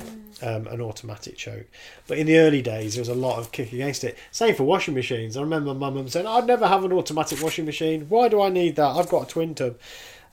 [0.47, 1.67] um, an automatic choke.
[2.07, 4.19] But in the early days, there was a lot of kick against it.
[4.31, 5.37] Same for washing machines.
[5.37, 8.07] I remember my mum saying, "I'd never have an automatic washing machine.
[8.09, 8.97] Why do I need that?
[8.97, 9.79] I've got a twin tub."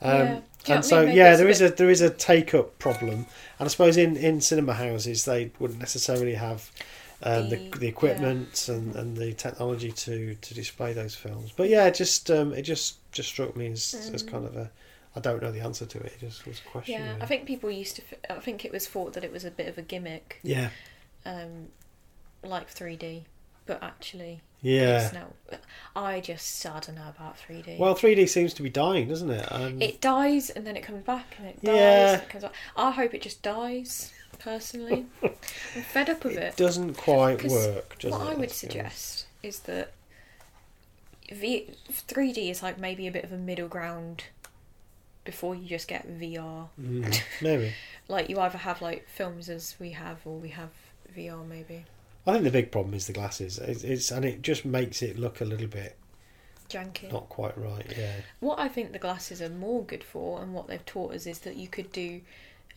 [0.01, 0.17] Um, Yeah.
[0.17, 2.53] Do you know what I and so yeah, there is a there is a take
[2.53, 3.25] up problem,
[3.59, 6.71] and I suppose in, in cinema houses they wouldn't necessarily have
[7.23, 11.51] um, the, The- the equipment and, and the technology to, to display those films.
[11.55, 14.69] But yeah, it just um, it just just struck me as, as kind of a
[15.15, 16.13] I don't know the answer to it.
[16.13, 16.95] It just was a question.
[16.95, 16.99] Mm.
[16.99, 17.21] Yeah, really.
[17.21, 18.01] I think people used to.
[18.29, 20.69] I think it was thought that it was a bit of a gimmick, yeah,
[21.25, 21.69] um,
[22.43, 23.23] like 3D,
[23.65, 25.09] but actually, yeah.
[25.13, 25.57] No.
[25.95, 27.79] I just I don't know about 3D.
[27.79, 29.51] Well, 3D seems to be dying, doesn't it?
[29.51, 31.75] Um, it dies and then it comes back and it dies.
[31.75, 32.13] Yeah.
[32.13, 32.53] And it comes back.
[32.75, 34.13] I hope it just dies.
[34.39, 35.31] Personally, I'm
[35.83, 36.57] fed up with it it.
[36.57, 38.25] doesn't quite work, does what it?
[38.25, 39.19] I would let's be honest?
[39.19, 39.91] suggest is that
[41.31, 44.25] v- 3D is like maybe a bit of a middle ground
[45.25, 46.69] before you just get VR.
[46.81, 47.73] Mm, maybe.
[48.07, 50.69] Like you either have like films as we have, or we have
[51.15, 51.85] VR maybe.
[52.25, 53.57] I think the big problem is the glasses.
[53.57, 55.97] It's, it's and it just makes it look a little bit
[56.69, 57.11] Janky.
[57.11, 57.85] not quite right.
[57.97, 58.13] Yeah.
[58.39, 61.39] What I think the glasses are more good for, and what they've taught us, is
[61.39, 62.21] that you could do,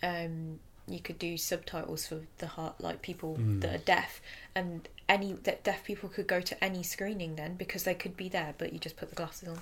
[0.03, 3.60] um, you could do subtitles for the heart, like people Mm.
[3.60, 4.20] that are deaf,
[4.54, 8.28] and any that deaf people could go to any screening then because they could be
[8.28, 9.60] there, but you just put the glasses on.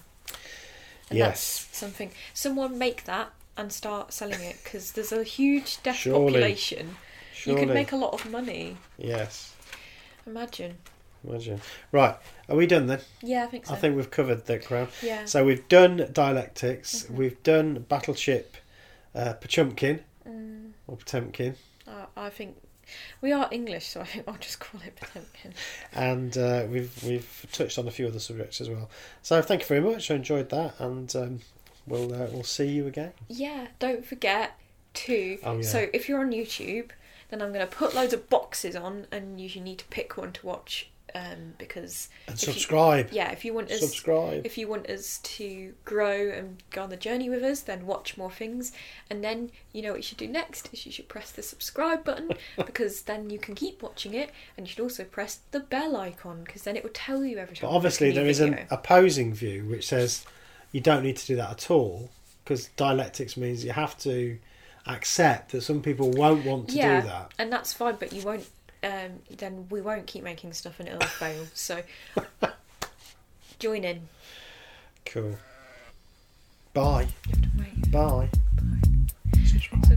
[1.10, 1.64] And Yes.
[1.64, 2.10] that's something.
[2.34, 6.32] Someone make that and start selling it because there's a huge deaf Surely.
[6.32, 6.96] population.
[7.34, 7.60] Surely.
[7.60, 8.76] You could make a lot of money.
[8.98, 9.54] Yes.
[10.26, 10.78] Imagine.
[11.26, 11.60] Imagine.
[11.90, 12.16] Right.
[12.48, 13.00] Are we done then?
[13.22, 13.74] Yeah, I think so.
[13.74, 14.90] I think we've covered the ground.
[15.02, 15.24] yeah.
[15.24, 17.04] So we've done dialectics.
[17.04, 17.10] Mhm.
[17.10, 18.56] We've done battleship
[19.14, 20.57] uh, Pochumkin Mm,
[20.88, 21.54] or Potemkin,
[21.86, 22.56] I, I think
[23.20, 25.52] we are English, so I think I'll just call it Potemkin.
[25.94, 28.90] and uh, we've we've touched on a few other subjects as well.
[29.22, 30.10] So thank you very much.
[30.10, 31.40] I enjoyed that, and um,
[31.86, 33.12] we'll uh, we'll see you again.
[33.28, 34.58] Yeah, don't forget
[34.94, 35.38] to.
[35.44, 35.62] Oh, yeah.
[35.62, 36.90] So if you're on YouTube,
[37.30, 40.32] then I'm going to put loads of boxes on, and you need to pick one
[40.32, 40.90] to watch.
[41.14, 43.08] Um, because And If you- subscribe.
[43.12, 44.44] yeah, if you want us, Subscribe.
[44.44, 48.16] if you want us to grow and go on the journey with us, then watch
[48.18, 48.72] more things,
[49.08, 52.04] and then you know what you should do next is you should press the subscribe
[52.04, 55.96] button because then you can keep watching it, and you should also press the bell
[55.96, 57.70] icon because then it will tell you every time.
[57.70, 60.26] But obviously, we post a there is an opposing view which says
[60.72, 62.10] you don't need to do that at all
[62.44, 64.38] because dialectics means you have to
[64.86, 67.32] accept that some people won't want to yeah, do that.
[67.38, 68.46] and that's fine, but you won't
[68.82, 71.46] um, then we won't keep making stuff and it'll fail.
[71.54, 71.82] So
[73.58, 74.08] join in.
[75.04, 75.36] Cool.
[76.74, 77.08] Bye.
[77.56, 77.72] Bye.
[77.90, 78.30] Bye.
[79.88, 79.96] Bye.